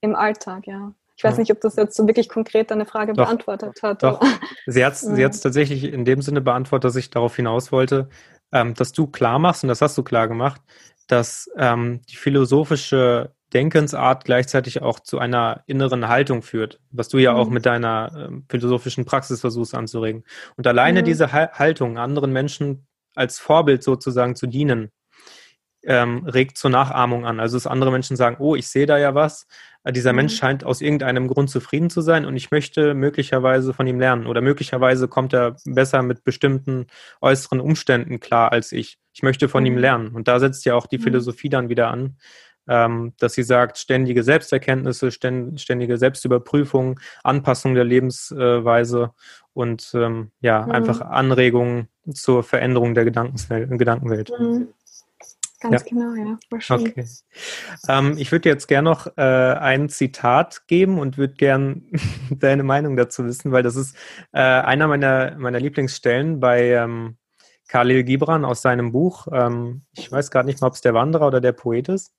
Im 0.00 0.16
Alltag, 0.16 0.66
ja. 0.66 0.94
Ich 1.20 1.24
weiß 1.24 1.36
nicht, 1.36 1.52
ob 1.52 1.60
das 1.60 1.76
jetzt 1.76 1.94
so 1.94 2.06
wirklich 2.06 2.30
konkret 2.30 2.70
deine 2.70 2.86
Frage 2.86 3.12
doch, 3.12 3.26
beantwortet 3.26 3.82
hat. 3.82 4.02
Doch. 4.02 4.22
Sie 4.66 4.82
hat 4.82 4.94
es 4.94 5.02
tatsächlich 5.42 5.84
in 5.84 6.06
dem 6.06 6.22
Sinne 6.22 6.40
beantwortet, 6.40 6.84
dass 6.84 6.96
ich 6.96 7.10
darauf 7.10 7.36
hinaus 7.36 7.72
wollte, 7.72 8.08
ähm, 8.52 8.74
dass 8.74 8.92
du 8.92 9.06
klar 9.06 9.38
machst, 9.38 9.64
und 9.64 9.68
das 9.68 9.82
hast 9.82 9.96
du 9.96 10.02
klar 10.02 10.28
gemacht, 10.28 10.60
dass 11.06 11.50
ähm, 11.56 12.02
die 12.08 12.16
philosophische 12.16 13.34
Denkensart 13.52 14.24
gleichzeitig 14.24 14.80
auch 14.80 15.00
zu 15.00 15.18
einer 15.18 15.64
inneren 15.66 16.08
Haltung 16.08 16.42
führt, 16.42 16.80
was 16.90 17.08
du 17.08 17.18
ja 17.18 17.32
mhm. 17.32 17.38
auch 17.38 17.50
mit 17.50 17.66
deiner 17.66 18.28
ähm, 18.28 18.44
philosophischen 18.48 19.04
Praxis 19.04 19.40
versuchst 19.40 19.74
anzuregen. 19.74 20.24
Und 20.56 20.66
alleine 20.66 21.00
mhm. 21.00 21.04
diese 21.06 21.32
ha 21.32 21.50
Haltung, 21.52 21.98
anderen 21.98 22.32
Menschen 22.32 22.86
als 23.14 23.38
Vorbild 23.40 23.82
sozusagen 23.82 24.36
zu 24.36 24.46
dienen, 24.46 24.90
ähm, 25.84 26.24
regt 26.26 26.58
zur 26.58 26.70
Nachahmung 26.70 27.24
an. 27.24 27.40
Also 27.40 27.56
dass 27.56 27.66
andere 27.66 27.90
Menschen 27.90 28.16
sagen, 28.16 28.36
oh, 28.38 28.54
ich 28.54 28.68
sehe 28.68 28.86
da 28.86 28.98
ja 28.98 29.14
was, 29.14 29.46
äh, 29.84 29.92
dieser 29.92 30.12
mhm. 30.12 30.16
Mensch 30.16 30.36
scheint 30.36 30.64
aus 30.64 30.80
irgendeinem 30.80 31.28
Grund 31.28 31.50
zufrieden 31.50 31.90
zu 31.90 32.00
sein 32.00 32.24
und 32.24 32.36
ich 32.36 32.50
möchte 32.50 32.94
möglicherweise 32.94 33.72
von 33.72 33.86
ihm 33.86 34.00
lernen 34.00 34.26
oder 34.26 34.40
möglicherweise 34.40 35.08
kommt 35.08 35.32
er 35.32 35.56
besser 35.64 36.02
mit 36.02 36.24
bestimmten 36.24 36.86
äußeren 37.20 37.60
Umständen 37.60 38.20
klar 38.20 38.52
als 38.52 38.72
ich. 38.72 38.98
Ich 39.12 39.22
möchte 39.22 39.48
von 39.48 39.62
mhm. 39.62 39.66
ihm 39.68 39.78
lernen. 39.78 40.08
Und 40.14 40.28
da 40.28 40.38
setzt 40.38 40.64
ja 40.64 40.74
auch 40.74 40.86
die 40.86 40.98
mhm. 40.98 41.02
Philosophie 41.02 41.48
dann 41.48 41.68
wieder 41.68 41.88
an, 41.88 42.16
ähm, 42.68 43.14
dass 43.18 43.32
sie 43.32 43.42
sagt, 43.42 43.78
ständige 43.78 44.22
Selbsterkenntnisse, 44.22 45.10
ständige 45.10 45.96
Selbstüberprüfung, 45.96 47.00
Anpassung 47.24 47.74
der 47.74 47.84
Lebensweise 47.84 49.12
und 49.54 49.90
ähm, 49.94 50.30
ja, 50.40 50.66
mhm. 50.66 50.72
einfach 50.72 51.00
Anregungen 51.00 51.88
zur 52.12 52.44
Veränderung 52.44 52.94
der 52.94 53.04
Gedankenwelt. 53.04 54.30
Ganz 55.60 55.82
ja. 55.82 55.88
genau, 55.88 56.14
ja. 56.14 56.38
Wahrscheinlich. 56.48 56.96
Okay. 56.96 57.14
Ähm, 57.88 58.14
ich 58.16 58.32
würde 58.32 58.48
jetzt 58.48 58.66
gerne 58.66 58.88
noch 58.88 59.06
äh, 59.18 59.20
ein 59.20 59.90
Zitat 59.90 60.66
geben 60.66 60.98
und 60.98 61.18
würde 61.18 61.34
gern 61.34 61.84
deine 62.30 62.62
Meinung 62.62 62.96
dazu 62.96 63.24
wissen, 63.26 63.52
weil 63.52 63.62
das 63.62 63.76
ist 63.76 63.94
äh, 64.32 64.40
einer 64.40 64.88
meiner, 64.88 65.36
meiner 65.36 65.60
Lieblingsstellen 65.60 66.40
bei 66.40 66.70
ähm, 66.70 67.18
Khalil 67.68 68.04
Gibran 68.04 68.44
aus 68.46 68.62
seinem 68.62 68.90
Buch. 68.90 69.28
Ähm, 69.32 69.82
ich 69.96 70.10
weiß 70.10 70.30
gerade 70.30 70.46
nicht 70.46 70.60
mal, 70.60 70.68
ob 70.68 70.74
es 70.74 70.80
der 70.80 70.94
Wanderer 70.94 71.26
oder 71.26 71.42
der 71.42 71.52
Poet 71.52 71.88
ist. 71.88 72.14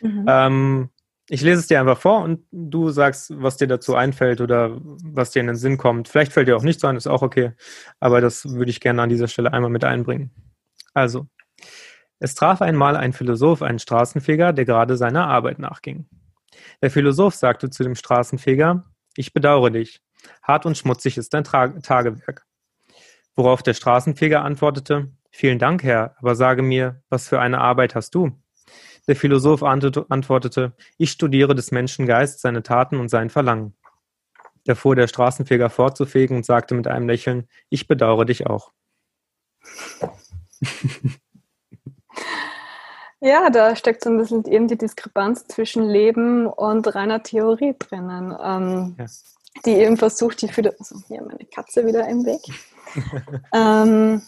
Mhm. 0.00 0.24
Ähm, 0.28 0.90
ich 1.28 1.42
lese 1.42 1.58
es 1.58 1.66
dir 1.66 1.80
einfach 1.80 1.98
vor 1.98 2.22
und 2.22 2.46
du 2.52 2.90
sagst, 2.90 3.32
was 3.34 3.56
dir 3.56 3.66
dazu 3.66 3.96
einfällt 3.96 4.40
oder 4.40 4.78
was 4.80 5.32
dir 5.32 5.40
in 5.40 5.48
den 5.48 5.56
Sinn 5.56 5.76
kommt. 5.76 6.08
Vielleicht 6.08 6.32
fällt 6.32 6.46
dir 6.46 6.56
auch 6.56 6.62
nichts 6.62 6.84
ein, 6.84 6.96
ist 6.96 7.08
auch 7.08 7.22
okay. 7.22 7.52
Aber 7.98 8.20
das 8.20 8.48
würde 8.54 8.70
ich 8.70 8.80
gerne 8.80 9.02
an 9.02 9.08
dieser 9.08 9.26
Stelle 9.26 9.52
einmal 9.52 9.70
mit 9.70 9.82
einbringen. 9.82 10.30
Also, 10.94 11.26
es 12.18 12.34
traf 12.34 12.62
einmal 12.62 12.96
ein 12.96 13.12
Philosoph 13.12 13.62
einen 13.62 13.78
Straßenfeger, 13.78 14.52
der 14.52 14.64
gerade 14.64 14.96
seiner 14.96 15.26
Arbeit 15.26 15.58
nachging. 15.58 16.06
Der 16.80 16.90
Philosoph 16.90 17.34
sagte 17.34 17.68
zu 17.70 17.82
dem 17.82 17.94
Straßenfeger, 17.94 18.84
ich 19.16 19.32
bedauere 19.32 19.70
dich. 19.70 20.00
Hart 20.42 20.66
und 20.66 20.76
schmutzig 20.76 21.18
ist 21.18 21.34
dein 21.34 21.44
Tra 21.44 21.68
Tagewerk. 21.68 22.46
Worauf 23.34 23.62
der 23.62 23.74
Straßenfeger 23.74 24.42
antwortete, 24.42 25.10
vielen 25.30 25.58
Dank, 25.58 25.82
Herr, 25.82 26.16
aber 26.18 26.34
sage 26.34 26.62
mir, 26.62 27.02
was 27.10 27.28
für 27.28 27.40
eine 27.40 27.60
Arbeit 27.60 27.94
hast 27.94 28.14
du? 28.14 28.32
Der 29.06 29.14
Philosoph 29.14 29.62
antwortete, 29.62 30.72
ich 30.96 31.10
studiere 31.12 31.54
des 31.54 31.70
Menschen 31.70 32.06
Geist, 32.06 32.40
seine 32.40 32.62
Taten 32.62 32.96
und 32.98 33.08
sein 33.08 33.30
Verlangen. 33.30 33.76
Da 34.64 34.74
fuhr 34.74 34.96
der 34.96 35.06
Straßenfeger 35.06 35.70
fortzufegen 35.70 36.38
und 36.38 36.44
sagte 36.44 36.74
mit 36.74 36.88
einem 36.88 37.06
Lächeln, 37.08 37.46
ich 37.68 37.86
bedauere 37.86 38.24
dich 38.24 38.46
auch. 38.46 38.72
Ja, 43.26 43.50
da 43.50 43.74
steckt 43.74 44.04
so 44.04 44.10
ein 44.10 44.18
bisschen 44.18 44.44
eben 44.44 44.68
die 44.68 44.78
Diskrepanz 44.78 45.48
zwischen 45.48 45.82
Leben 45.82 46.46
und 46.46 46.94
reiner 46.94 47.24
Theorie 47.24 47.74
drinnen. 47.76 48.32
Ähm, 48.40 48.94
ja. 48.96 49.06
Die 49.64 49.72
eben 49.72 49.96
versucht, 49.96 50.42
die 50.42 50.48
für 50.48 50.62
also 50.78 51.00
hier 51.08 51.22
meine 51.22 51.44
Katze 51.46 51.84
wieder 51.84 52.06
im 52.06 52.24
Weg. 52.24 52.40
ähm, 53.52 54.22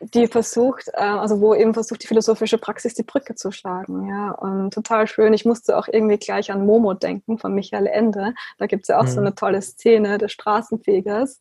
die 0.00 0.26
versucht, 0.26 0.88
äh, 0.94 1.02
also 1.02 1.42
wo 1.42 1.54
eben 1.54 1.74
versucht, 1.74 2.02
die 2.02 2.06
philosophische 2.06 2.56
Praxis 2.56 2.94
die 2.94 3.02
Brücke 3.02 3.34
zu 3.34 3.52
schlagen. 3.52 4.08
Ja, 4.08 4.30
und 4.30 4.72
total 4.72 5.06
schön. 5.06 5.34
Ich 5.34 5.44
musste 5.44 5.76
auch 5.76 5.88
irgendwie 5.92 6.16
gleich 6.16 6.50
an 6.50 6.64
Momo 6.64 6.94
denken 6.94 7.36
von 7.36 7.54
Michael 7.54 7.86
Ende. 7.86 8.32
Da 8.56 8.66
gibt 8.66 8.84
es 8.84 8.88
ja 8.88 9.00
auch 9.00 9.04
mhm. 9.04 9.08
so 9.08 9.20
eine 9.20 9.34
tolle 9.34 9.60
Szene 9.60 10.16
des 10.16 10.32
Straßenfegers, 10.32 11.40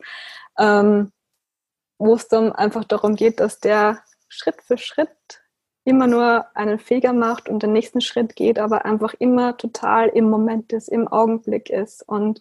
ähm, 0.59 1.13
wo 1.97 2.15
es 2.15 2.27
dann 2.27 2.51
einfach 2.51 2.83
darum 2.83 3.15
geht, 3.15 3.39
dass 3.39 3.61
der 3.61 4.03
Schritt 4.27 4.61
für 4.63 4.77
Schritt 4.77 5.42
immer 5.85 6.07
nur 6.07 6.45
einen 6.55 6.79
Feger 6.79 7.13
macht 7.13 7.49
und 7.49 7.63
den 7.63 7.73
nächsten 7.73 8.01
Schritt 8.01 8.35
geht, 8.35 8.57
aber 8.59 8.85
einfach 8.85 9.13
immer 9.19 9.57
total 9.57 10.07
im 10.09 10.29
Moment 10.29 10.71
ist, 10.71 10.87
im 10.87 11.07
Augenblick 11.07 11.69
ist 11.69 12.07
und 12.07 12.39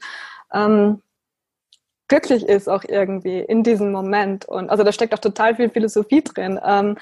ähm, 0.53 1.03
glücklich 2.09 2.47
ist 2.47 2.69
auch 2.69 2.85
irgendwie 2.87 3.41
in 3.41 3.63
diesem 3.63 3.91
Moment. 3.91 4.45
Und 4.45 4.71
also 4.71 4.85
da 4.85 4.93
steckt 4.93 5.15
auch 5.15 5.19
total 5.19 5.57
viel 5.57 5.71
Philosophie 5.71 6.23
drin. 6.23 6.61
Ähm, 6.63 6.99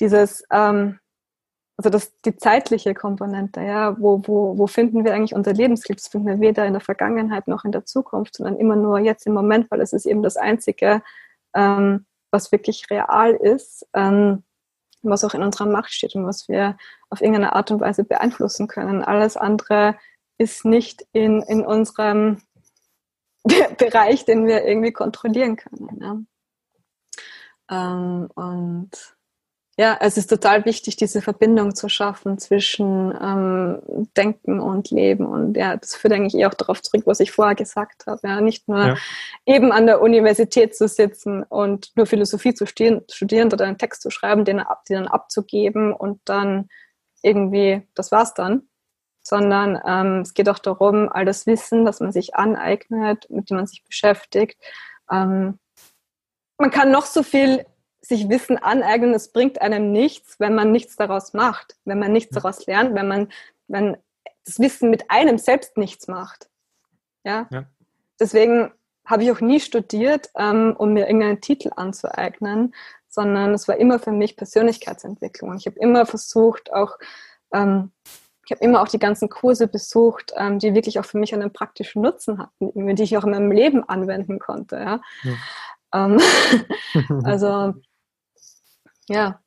dieses, 0.00 0.44
ähm, 0.50 0.98
also 1.76 1.88
das, 1.88 2.12
die 2.22 2.36
zeitliche 2.36 2.92
Komponente, 2.92 3.60
ja, 3.60 3.98
wo, 4.00 4.20
wo, 4.26 4.58
wo 4.58 4.66
finden 4.66 5.04
wir 5.04 5.14
eigentlich 5.14 5.34
unser 5.34 5.52
Lebensglück? 5.52 5.98
Das 5.98 6.08
finden 6.08 6.26
wir 6.26 6.40
weder 6.40 6.66
in 6.66 6.72
der 6.72 6.82
Vergangenheit 6.82 7.48
noch 7.48 7.64
in 7.64 7.72
der 7.72 7.86
Zukunft, 7.86 8.36
sondern 8.36 8.58
immer 8.58 8.76
nur 8.76 8.98
jetzt 8.98 9.26
im 9.26 9.34
Moment, 9.34 9.70
weil 9.70 9.80
es 9.80 9.92
ist 9.92 10.04
eben 10.04 10.22
das 10.22 10.36
Einzige, 10.36 11.02
ähm, 11.54 12.04
was 12.30 12.52
wirklich 12.52 12.90
real 12.90 13.32
ist, 13.32 13.86
ähm, 13.94 14.42
was 15.02 15.24
auch 15.24 15.34
in 15.34 15.42
unserer 15.42 15.66
Macht 15.66 15.92
steht 15.92 16.14
und 16.14 16.26
was 16.26 16.48
wir 16.48 16.76
auf 17.08 17.20
irgendeine 17.20 17.54
Art 17.54 17.70
und 17.70 17.80
Weise 17.80 18.04
beeinflussen 18.04 18.68
können. 18.68 19.02
Alles 19.02 19.36
andere 19.36 19.96
ist 20.38 20.64
nicht 20.64 21.06
in, 21.12 21.42
in 21.42 21.64
unserem 21.64 22.42
Bereich, 23.78 24.24
den 24.24 24.46
wir 24.46 24.64
irgendwie 24.64 24.92
kontrollieren 24.92 25.56
können. 25.56 25.98
Ja. 26.00 26.18
Ähm, 27.70 28.28
und 28.34 29.16
ja, 29.78 29.96
es 30.00 30.18
ist 30.18 30.28
total 30.28 30.64
wichtig, 30.66 30.96
diese 30.96 31.22
Verbindung 31.22 31.74
zu 31.74 31.88
schaffen 31.88 32.38
zwischen 32.38 33.14
ähm, 33.18 33.80
Denken 34.16 34.60
und 34.60 34.90
Leben. 34.90 35.24
Und 35.24 35.56
ja, 35.56 35.76
das 35.76 35.94
führt 35.94 36.12
eigentlich 36.12 36.34
eher 36.34 36.48
auch 36.48 36.54
darauf 36.54 36.82
zurück, 36.82 37.02
was 37.06 37.20
ich 37.20 37.30
vorher 37.30 37.54
gesagt 37.54 38.06
habe. 38.06 38.20
Ja, 38.24 38.40
nicht 38.40 38.68
nur 38.68 38.78
ja. 38.78 38.96
eben 39.46 39.72
an 39.72 39.86
der 39.86 40.02
Universität 40.02 40.76
zu 40.76 40.86
sitzen 40.86 41.44
und 41.44 41.92
nur 41.96 42.06
Philosophie 42.06 42.52
zu 42.52 42.66
studieren, 42.66 43.02
studieren 43.10 43.52
oder 43.52 43.64
einen 43.64 43.78
Text 43.78 44.02
zu 44.02 44.10
schreiben, 44.10 44.44
den, 44.44 44.62
den 44.88 44.96
dann 44.96 45.08
abzugeben 45.08 45.94
und 45.94 46.20
dann 46.24 46.68
irgendwie, 47.22 47.82
das 47.94 48.12
war's 48.12 48.34
dann, 48.34 48.68
sondern 49.22 49.80
ähm, 49.86 50.20
es 50.22 50.34
geht 50.34 50.48
auch 50.48 50.58
darum, 50.58 51.08
all 51.08 51.24
das 51.24 51.46
Wissen, 51.46 51.84
das 51.84 52.00
man 52.00 52.12
sich 52.12 52.34
aneignet, 52.34 53.28
mit 53.30 53.50
dem 53.50 53.58
man 53.58 53.66
sich 53.66 53.84
beschäftigt. 53.84 54.60
Ähm, 55.10 55.58
man 56.58 56.70
kann 56.70 56.90
noch 56.90 57.06
so 57.06 57.22
viel 57.22 57.64
sich 58.02 58.28
Wissen 58.28 58.56
aneignen, 58.58 59.14
es 59.14 59.32
bringt 59.32 59.60
einem 59.60 59.92
nichts, 59.92 60.40
wenn 60.40 60.54
man 60.54 60.72
nichts 60.72 60.96
daraus 60.96 61.32
macht, 61.34 61.76
wenn 61.84 61.98
man 61.98 62.12
nichts 62.12 62.34
daraus 62.34 62.66
lernt, 62.66 62.94
wenn 62.94 63.08
man, 63.08 63.28
wenn 63.68 63.96
das 64.44 64.58
Wissen 64.58 64.90
mit 64.90 65.10
einem 65.10 65.38
selbst 65.38 65.76
nichts 65.76 66.08
macht. 66.08 66.48
Ja. 67.24 67.46
ja. 67.50 67.64
Deswegen 68.18 68.72
habe 69.04 69.24
ich 69.24 69.32
auch 69.32 69.40
nie 69.40 69.60
studiert, 69.60 70.30
ähm, 70.36 70.74
um 70.78 70.94
mir 70.94 71.06
irgendeinen 71.06 71.40
Titel 71.40 71.70
anzueignen, 71.76 72.74
sondern 73.08 73.52
es 73.52 73.68
war 73.68 73.76
immer 73.76 73.98
für 73.98 74.12
mich 74.12 74.36
Persönlichkeitsentwicklung. 74.36 75.56
Ich 75.56 75.66
habe 75.66 75.78
immer 75.78 76.06
versucht, 76.06 76.72
auch 76.72 76.98
ähm, 77.52 77.90
ich 78.50 78.56
habe 78.56 78.64
immer 78.64 78.82
auch 78.82 78.88
die 78.88 78.98
ganzen 78.98 79.28
Kurse 79.28 79.68
besucht, 79.68 80.32
ähm, 80.36 80.58
die 80.58 80.74
wirklich 80.74 80.98
auch 80.98 81.04
für 81.04 81.18
mich 81.18 81.34
einen 81.34 81.52
praktischen 81.52 82.02
Nutzen 82.02 82.38
hatten, 82.38 82.96
die 82.96 83.02
ich 83.02 83.16
auch 83.16 83.24
in 83.24 83.30
meinem 83.30 83.52
Leben 83.52 83.88
anwenden 83.88 84.38
konnte. 84.38 84.76
Ja? 84.76 85.00
ja. 85.22 85.34
Also 87.24 87.74
ja. 89.10 89.40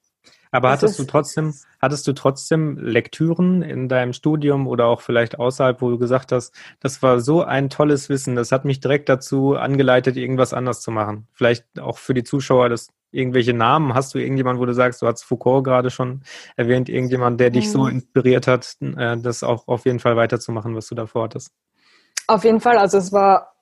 Aber 0.52 0.70
hattest 0.70 1.00
du 1.00 1.06
trotzdem, 1.06 1.56
hattest 1.82 2.08
du 2.08 2.14
trotzdem 2.14 2.78
Lektüren 2.78 3.64
in 3.64 3.90
deinem 3.90 4.14
Studium 4.14 4.68
oder 4.68 4.86
auch 4.86 5.02
vielleicht 5.02 5.40
außerhalb, 5.40 5.82
wo 5.82 5.90
du 5.90 5.98
gesagt 5.98 6.32
hast, 6.32 6.54
das 6.80 7.02
war 7.02 7.20
so 7.22 7.42
ein 7.42 7.72
tolles 7.72 8.08
Wissen, 8.08 8.36
das 8.36 8.52
hat 8.52 8.64
mich 8.64 8.80
direkt 8.80 9.10
dazu 9.10 9.56
angeleitet, 9.56 10.16
irgendwas 10.16 10.54
anders 10.54 10.82
zu 10.82 10.92
machen. 10.92 11.28
Vielleicht 11.34 11.80
auch 11.80 11.98
für 11.98 12.14
die 12.14 12.24
Zuschauer, 12.24 12.70
das 12.70 12.90
irgendwelche 13.14 13.54
Namen? 13.54 13.94
Hast 13.94 14.14
du 14.14 14.20
irgendjemanden, 14.20 14.62
wo 14.62 14.66
du 14.66 14.74
sagst, 14.74 15.02
du 15.02 15.08
hast 15.08 15.24
Foucault 15.24 15.64
gerade 15.64 15.90
schon 15.90 16.24
erwähnt, 16.56 16.90
irgendjemand, 16.90 17.40
der 17.40 17.52
dich 17.52 17.72
so 17.72 17.84
mhm. 17.84 17.92
inspiriert 17.92 18.48
hat, 18.48 18.76
äh, 18.82 19.18
das 19.18 19.44
auch 19.44 19.68
auf 19.68 19.86
jeden 19.86 20.00
Fall 20.00 20.18
weiterzumachen, 20.18 20.76
was 20.76 20.88
du 20.88 20.96
davor 20.96 21.24
hattest? 21.24 21.52
Auf 22.28 22.44
jeden 22.44 22.60
Fall, 22.60 22.78
also 22.78 22.98
es 22.98 23.12
war 23.14 23.54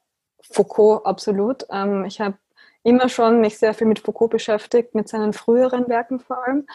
Foucault 0.42 1.06
absolut. 1.06 1.66
Ähm, 1.70 2.06
ich 2.06 2.20
habe 2.20 2.38
immer 2.84 3.10
schon 3.10 3.42
mich 3.42 3.58
sehr 3.58 3.74
viel 3.74 3.88
mit 3.88 4.00
Foucault 4.00 4.32
beschäftigt, 4.32 4.96
mit 4.96 5.08
seinen 5.08 5.34
früheren 5.34 5.88
Werken 5.88 6.20
vor 6.20 6.44
allem. 6.46 6.66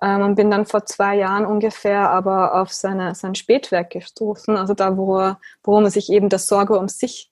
Ähm, 0.00 0.22
und 0.22 0.34
bin 0.34 0.50
dann 0.50 0.66
vor 0.66 0.86
zwei 0.86 1.16
Jahren 1.16 1.44
ungefähr 1.44 2.10
aber 2.10 2.60
auf 2.60 2.72
seine, 2.72 3.14
sein 3.14 3.34
Spätwerk 3.34 3.90
gestoßen, 3.90 4.56
also 4.56 4.74
da, 4.74 4.96
wo 4.96 5.18
er, 5.18 5.40
worum 5.62 5.84
er 5.84 5.90
sich 5.90 6.10
eben 6.10 6.28
der 6.28 6.38
Sorge 6.38 6.78
um 6.78 6.88
sich 6.88 7.30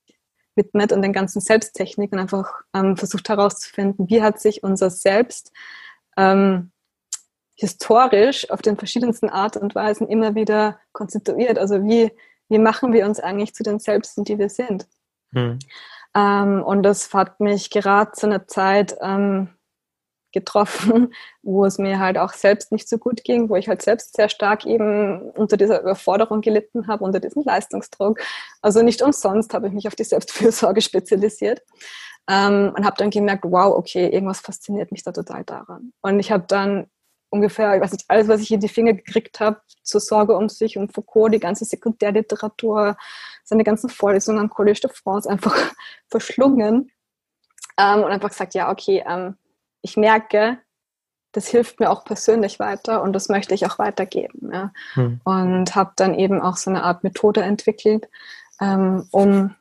widmet 0.55 0.93
und 0.93 1.03
den 1.03 1.13
ganzen 1.13 1.41
Selbsttechniken 1.41 2.19
einfach 2.19 2.63
ähm, 2.75 2.97
versucht 2.97 3.29
herauszufinden, 3.29 4.09
wie 4.11 4.23
hat 4.23 4.41
sich 4.41 4.63
unser 4.63 4.91
Selbst 4.91 5.53
ähm, 6.19 6.73
historisch 7.55 8.51
auf 8.51 8.61
den 8.61 8.77
verschiedensten 8.77 9.31
Art 9.31 9.57
und 9.57 9.75
Weisen 9.75 10.09
immer 10.09 10.35
wieder 10.35 10.79
konstituiert. 10.93 11.59
Also 11.59 11.83
wie, 11.85 12.13
wie 12.49 12.59
machen 12.59 12.93
wir 12.93 13.07
uns 13.07 13.21
eigentlich 13.21 13.55
zu 13.55 13.63
den 13.63 13.79
Selbsten, 13.79 14.25
die 14.25 14.39
wir 14.39 14.49
sind? 14.49 14.87
Hm. 15.33 15.59
Ähm, 16.19 16.63
und 16.63 16.83
das 16.83 17.13
hat 17.15 17.41
mich 17.41 17.71
gerade 17.71 18.13
zu 18.13 18.27
einer 18.27 18.47
Zeit 18.47 18.97
ähm, 19.01 19.51
getroffen, 20.33 21.15
wo 21.43 21.65
es 21.65 21.79
mir 21.79 21.99
halt 21.99 22.19
auch 22.19 22.33
selbst 22.33 22.73
nicht 22.73 22.89
so 22.89 22.99
gut 22.99 23.25
ging, 23.25 23.49
wo 23.49 23.57
ich 23.57 23.69
halt 23.69 23.83
selbst 23.83 24.17
sehr 24.17 24.29
stark 24.29 24.67
eben 24.67 25.31
unter 25.33 25.57
dieser 25.57 25.81
Überforderung 25.81 26.41
gelitten 26.41 26.87
habe, 26.89 27.05
unter 27.05 27.21
diesem 27.21 27.43
Leistungsdruck. 27.45 28.21
Also 28.63 28.83
nicht 28.83 29.03
umsonst 29.03 29.55
habe 29.55 29.69
ich 29.69 29.73
mich 29.73 29.87
auf 29.87 29.95
die 29.95 30.05
Selbstfürsorge 30.05 30.81
spezialisiert 30.83 31.63
ähm, 32.29 32.73
und 32.77 32.85
habe 32.85 32.97
dann 32.99 33.11
gemerkt, 33.11 33.45
wow, 33.47 33.75
okay, 33.77 34.09
irgendwas 34.09 34.41
fasziniert 34.41 34.91
mich 34.91 35.03
da 35.05 35.13
total 35.13 35.45
daran. 35.45 35.93
Und 36.03 36.19
ich 36.19 36.33
habe 36.33 36.45
dann 36.49 36.89
ungefähr, 37.31 37.75
ich 37.77 37.83
weiß 37.83 37.93
nicht, 37.93 38.05
alles, 38.09 38.29
was 38.29 38.41
ich 38.41 38.51
in 38.51 38.61
die 38.61 38.69
Finger 38.69 38.95
gekriegt 38.95 39.41
habe, 39.41 39.61
zur 39.83 40.01
Sorge 40.01 40.37
um 40.37 40.49
sich 40.49 40.77
und 40.77 40.93
Foucault, 40.93 41.33
die 41.33 41.41
ganze 41.41 41.65
Sekundärliteratur, 41.65 42.97
seine 43.45 43.65
ganzen 43.65 43.91
Vorlesungen 43.91 44.41
am 44.41 44.51
Collège 44.51 44.83
de 44.83 44.91
France 44.91 45.29
einfach 45.29 45.55
verschlungen 46.11 46.91
ähm, 47.79 48.03
und 48.03 48.11
einfach 48.11 48.31
gesagt, 48.31 48.55
ja, 48.55 48.71
okay, 48.71 49.05
ähm, 49.07 49.37
ich 49.83 49.97
merke, 49.97 50.59
das 51.33 51.49
hilft 51.49 51.79
mir 51.79 51.91
auch 51.91 52.05
persönlich 52.05 52.59
weiter 52.59 53.03
und 53.03 53.13
das 53.13 53.29
möchte 53.29 53.55
ich 53.55 53.67
auch 53.67 53.79
weitergeben. 53.79 54.51
Ja. 54.53 54.73
Hm. 54.95 55.21
Und 55.25 55.75
habe 55.75 55.93
dann 55.97 56.15
eben 56.15 56.41
auch 56.41 56.57
so 56.57 56.71
eine 56.71 56.83
Art 56.83 57.05
Methode 57.05 57.43
entwickelt, 57.43 58.09
ähm, 58.61 59.07
um 59.11 59.55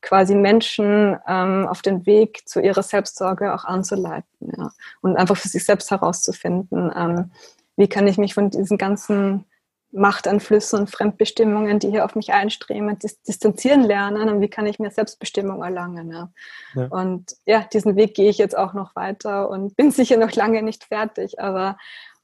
quasi 0.00 0.34
Menschen 0.34 1.16
ähm, 1.26 1.66
auf 1.66 1.82
den 1.82 2.06
Weg 2.06 2.48
zu 2.48 2.60
ihrer 2.60 2.82
Selbstsorge 2.82 3.54
auch 3.54 3.64
anzuleiten 3.64 4.52
ja. 4.56 4.70
und 5.00 5.16
einfach 5.16 5.36
für 5.36 5.48
sich 5.48 5.64
selbst 5.64 5.90
herauszufinden, 5.90 6.92
ähm, 6.94 7.30
wie 7.76 7.88
kann 7.88 8.06
ich 8.06 8.18
mich 8.18 8.34
von 8.34 8.50
diesen 8.50 8.78
ganzen 8.78 9.46
Machtanflüsse 9.92 10.76
und 10.78 10.90
Fremdbestimmungen, 10.90 11.78
die 11.78 11.90
hier 11.90 12.04
auf 12.04 12.14
mich 12.14 12.32
einströmen, 12.32 12.98
dis 12.98 13.22
distanzieren 13.22 13.82
lernen 13.82 14.30
und 14.30 14.40
wie 14.40 14.48
kann 14.48 14.66
ich 14.66 14.78
mehr 14.78 14.90
Selbstbestimmung 14.90 15.62
erlangen. 15.62 16.10
Ja. 16.10 16.32
ja. 16.74 16.86
Und 16.86 17.36
ja, 17.44 17.60
diesen 17.72 17.94
Weg 17.96 18.14
gehe 18.14 18.30
ich 18.30 18.38
jetzt 18.38 18.56
auch 18.56 18.72
noch 18.72 18.96
weiter 18.96 19.50
und 19.50 19.76
bin 19.76 19.90
sicher 19.90 20.16
noch 20.16 20.32
lange 20.32 20.62
nicht 20.62 20.84
fertig, 20.84 21.40
aber 21.40 21.76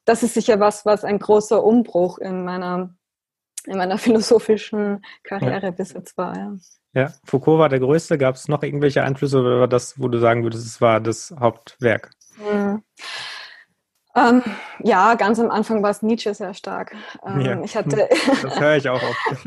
das 0.06 0.22
ist 0.22 0.34
sicher 0.34 0.58
was, 0.58 0.86
was 0.86 1.04
ein 1.04 1.18
großer 1.18 1.62
Umbruch 1.62 2.18
in 2.18 2.44
meiner, 2.44 2.94
in 3.66 3.76
meiner 3.76 3.98
philosophischen 3.98 5.04
Karriere 5.22 5.70
bis 5.72 5.92
jetzt 5.92 6.16
war. 6.16 6.58
Ja. 6.94 7.12
Foucault 7.24 7.58
war 7.58 7.68
der 7.68 7.80
größte. 7.80 8.18
Gab 8.18 8.36
es 8.36 8.48
noch 8.48 8.62
irgendwelche 8.62 9.02
Einflüsse 9.02 9.40
oder 9.40 9.60
war 9.60 9.68
das, 9.68 9.98
wo 10.00 10.08
du 10.08 10.18
sagen 10.18 10.42
würdest, 10.42 10.66
es 10.66 10.80
war 10.80 11.00
das 11.00 11.34
Hauptwerk? 11.38 12.10
Mhm. 12.38 12.82
Ähm, 14.16 14.42
ja, 14.80 15.14
ganz 15.14 15.38
am 15.38 15.50
Anfang 15.50 15.82
war 15.82 15.90
es 15.90 16.02
Nietzsche 16.02 16.34
sehr 16.34 16.54
stark. 16.54 16.94
Ähm, 17.24 17.40
ja, 17.40 17.60
ich 17.62 17.76
hatte 17.76 18.08
das 18.42 18.60
höre 18.60 18.76
ich 18.76 18.88
auch 18.88 19.00
oft. 19.02 19.46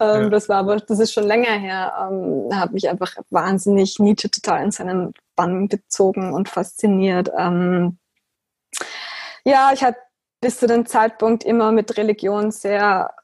ähm, 0.00 0.22
ja. 0.22 0.28
Das 0.28 0.48
war 0.48 0.56
aber, 0.58 0.76
das 0.76 0.98
ist 0.98 1.12
schon 1.12 1.24
länger 1.24 1.52
her. 1.52 2.10
Ähm, 2.10 2.48
habe 2.52 2.72
mich 2.72 2.88
einfach 2.88 3.14
wahnsinnig 3.30 3.98
Nietzsche 3.98 4.30
total 4.30 4.64
in 4.64 4.70
seinen 4.72 5.14
Bann 5.36 5.68
gezogen 5.68 6.34
und 6.34 6.48
fasziniert. 6.48 7.30
Ähm, 7.36 7.98
ja, 9.44 9.70
ich 9.72 9.82
hatte 9.82 9.98
bis 10.40 10.58
zu 10.58 10.66
dem 10.66 10.84
Zeitpunkt 10.86 11.44
immer 11.44 11.72
mit 11.72 11.96
Religion 11.96 12.50
sehr 12.50 13.14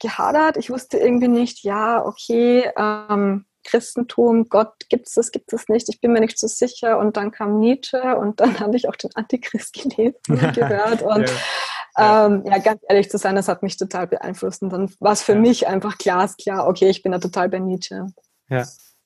gehadert. 0.00 0.56
Ich 0.56 0.70
wusste 0.70 0.98
irgendwie 0.98 1.28
nicht, 1.28 1.64
ja, 1.64 2.04
okay, 2.04 2.70
ähm, 2.76 3.44
Christentum, 3.64 4.48
Gott 4.48 4.72
gibt 4.88 5.08
es 5.08 5.14
das, 5.14 5.30
gibt 5.30 5.52
es 5.52 5.68
nicht, 5.68 5.88
ich 5.88 6.00
bin 6.00 6.12
mir 6.12 6.20
nicht 6.20 6.38
so 6.38 6.46
sicher. 6.46 6.98
Und 6.98 7.16
dann 7.16 7.30
kam 7.30 7.58
Nietzsche 7.58 8.16
und 8.16 8.40
dann 8.40 8.58
habe 8.60 8.76
ich 8.76 8.88
auch 8.88 8.96
den 8.96 9.10
Antichrist 9.14 9.74
gelesen 9.74 10.16
und 10.28 10.40
gehört. 10.54 11.02
Und 11.02 11.28
ja. 11.96 12.26
Ähm, 12.26 12.44
ja, 12.46 12.58
ganz 12.58 12.80
ehrlich 12.88 13.10
zu 13.10 13.18
sein, 13.18 13.34
das 13.34 13.48
hat 13.48 13.62
mich 13.62 13.76
total 13.76 14.06
beeinflusst. 14.06 14.62
Und 14.62 14.70
dann 14.70 14.90
war 15.00 15.12
es 15.12 15.22
für 15.22 15.32
ja. 15.32 15.40
mich 15.40 15.66
einfach 15.66 15.98
glasklar, 15.98 16.66
okay, 16.66 16.88
ich 16.88 17.02
bin 17.02 17.12
da 17.12 17.18
total 17.18 17.48
bei 17.48 17.58
Nietzsche. 17.58 18.06
Ja. 18.48 18.64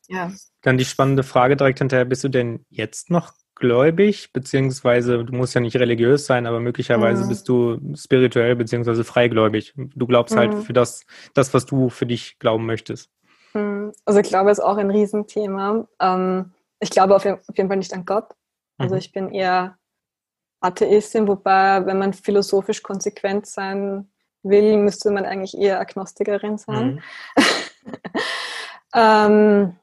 ja. 0.08 0.30
Dann 0.60 0.78
die 0.78 0.84
spannende 0.84 1.22
Frage 1.22 1.56
direkt 1.56 1.78
hinterher, 1.78 2.04
bist 2.04 2.22
du 2.22 2.28
denn 2.28 2.64
jetzt 2.68 3.10
noch 3.10 3.32
gläubig, 3.54 4.32
beziehungsweise 4.32 5.24
du 5.24 5.32
musst 5.34 5.54
ja 5.54 5.60
nicht 5.60 5.76
religiös 5.76 6.26
sein, 6.26 6.46
aber 6.46 6.60
möglicherweise 6.60 7.24
mhm. 7.24 7.28
bist 7.28 7.48
du 7.48 7.78
spirituell, 7.94 8.56
beziehungsweise 8.56 9.04
freigläubig. 9.04 9.74
Du 9.76 10.06
glaubst 10.06 10.36
halt 10.36 10.50
mhm. 10.50 10.56
halt 10.56 10.66
für 10.66 10.72
das, 10.72 11.06
das, 11.34 11.54
was 11.54 11.66
du 11.66 11.88
für 11.88 12.06
dich 12.06 12.38
glauben 12.38 12.66
möchtest. 12.66 13.10
Mhm. 13.54 13.92
Also 14.04 14.20
ich 14.20 14.28
glaube, 14.28 14.50
ist 14.50 14.60
auch 14.60 14.76
ein 14.76 14.90
Riesenthema. 14.90 15.86
Ähm, 16.00 16.52
ich 16.80 16.90
glaube 16.90 17.14
auf 17.14 17.24
jeden 17.24 17.68
Fall 17.68 17.76
nicht 17.76 17.94
an 17.94 18.04
Gott. 18.04 18.30
Also 18.78 18.94
mhm. 18.94 18.98
ich 18.98 19.12
bin 19.12 19.30
eher 19.30 19.78
Atheistin, 20.60 21.28
wobei, 21.28 21.84
wenn 21.86 21.98
man 21.98 22.12
philosophisch 22.12 22.82
konsequent 22.82 23.46
sein 23.46 24.08
will, 24.42 24.76
müsste 24.76 25.10
man 25.10 25.24
eigentlich 25.24 25.56
eher 25.56 25.80
Agnostikerin 25.80 26.58
sein. 26.58 27.02
Mhm. 27.36 27.44
ähm, 28.94 29.76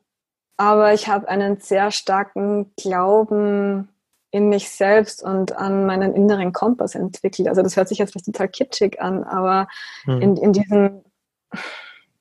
aber 0.59 0.93
ich 0.93 1.07
habe 1.07 1.29
einen 1.29 1.61
sehr 1.61 1.89
starken 1.89 2.73
Glauben 2.75 3.87
in 4.29 4.49
mich 4.49 4.69
selbst 4.69 5.23
und 5.23 5.55
an 5.55 5.85
meinen 5.85 6.13
inneren 6.13 6.51
Kompass 6.51 6.95
entwickelt. 6.95 7.47
Also 7.47 7.61
das 7.61 7.77
hört 7.77 7.87
sich 7.87 7.97
jetzt 7.97 8.11
vielleicht 8.11 8.25
total 8.25 8.49
kitschig 8.49 9.01
an, 9.01 9.23
aber 9.23 9.69
mhm. 10.05 10.21
in, 10.21 10.37
in 10.37 10.51
diesem, 10.51 11.03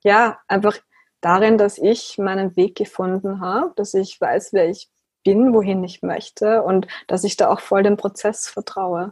ja, 0.05 0.39
einfach 0.47 0.77
darin, 1.19 1.57
dass 1.57 1.77
ich 1.77 2.17
meinen 2.17 2.55
Weg 2.55 2.77
gefunden 2.77 3.41
habe, 3.41 3.73
dass 3.75 3.93
ich 3.93 4.21
weiß, 4.21 4.53
wer 4.53 4.69
ich 4.69 4.89
bin, 5.25 5.53
wohin 5.53 5.83
ich 5.83 6.01
möchte 6.01 6.63
und 6.63 6.87
dass 7.07 7.25
ich 7.25 7.35
da 7.35 7.49
auch 7.49 7.59
voll 7.59 7.83
dem 7.83 7.97
Prozess 7.97 8.47
vertraue, 8.47 9.11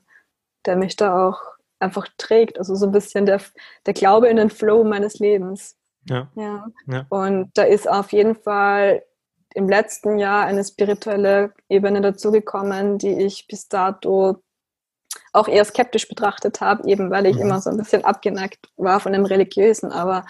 der 0.65 0.77
mich 0.77 0.95
da 0.95 1.27
auch 1.27 1.41
einfach 1.79 2.07
trägt. 2.17 2.59
Also 2.59 2.75
so 2.75 2.85
ein 2.85 2.93
bisschen 2.93 3.25
der, 3.25 3.41
der 3.85 3.93
Glaube 3.93 4.29
in 4.29 4.37
den 4.37 4.49
Flow 4.49 4.85
meines 4.85 5.19
Lebens. 5.19 5.75
Ja. 6.05 6.31
ja. 6.35 6.67
ja. 6.85 7.05
Und 7.09 7.51
da 7.55 7.63
ist 7.63 7.89
auf 7.89 8.13
jeden 8.13 8.35
Fall 8.35 9.03
im 9.57 9.67
letzten 9.67 10.19
Jahr 10.19 10.45
eine 10.45 10.63
spirituelle 10.63 11.51
Ebene 11.67 11.99
dazugekommen, 12.01 12.99
die 12.99 13.13
ich 13.23 13.47
bis 13.47 13.67
dato 13.67 14.43
auch 15.33 15.47
eher 15.47 15.65
skeptisch 15.65 16.07
betrachtet 16.07 16.61
habe, 16.61 16.87
eben 16.87 17.09
weil 17.09 17.25
ich 17.25 17.37
mhm. 17.37 17.41
immer 17.41 17.59
so 17.59 17.71
ein 17.71 17.77
bisschen 17.77 18.05
abgeneigt 18.05 18.69
war 18.75 18.99
von 18.99 19.13
dem 19.13 19.25
Religiösen. 19.25 19.91
Aber 19.91 20.27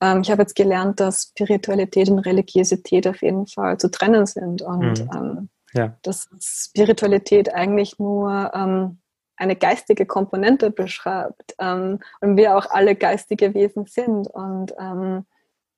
ähm, 0.00 0.22
ich 0.22 0.32
habe 0.32 0.42
jetzt 0.42 0.56
gelernt, 0.56 0.98
dass 0.98 1.30
Spiritualität 1.30 2.10
und 2.10 2.18
Religiosität 2.18 3.06
auf 3.06 3.22
jeden 3.22 3.46
Fall 3.46 3.78
zu 3.78 3.88
trennen 3.88 4.26
sind 4.26 4.62
und 4.62 5.04
mhm. 5.04 5.10
ähm, 5.14 5.48
ja. 5.72 5.96
dass 6.02 6.28
Spiritualität 6.40 7.54
eigentlich 7.54 8.00
nur 8.00 8.50
ähm, 8.52 8.98
eine 9.36 9.54
geistige 9.54 10.06
Komponente 10.06 10.72
beschreibt 10.72 11.54
ähm, 11.60 12.00
und 12.20 12.36
wir 12.36 12.56
auch 12.56 12.68
alle 12.68 12.96
geistige 12.96 13.54
Wesen 13.54 13.86
sind 13.86 14.26
und 14.26 14.74
ähm, 14.80 15.24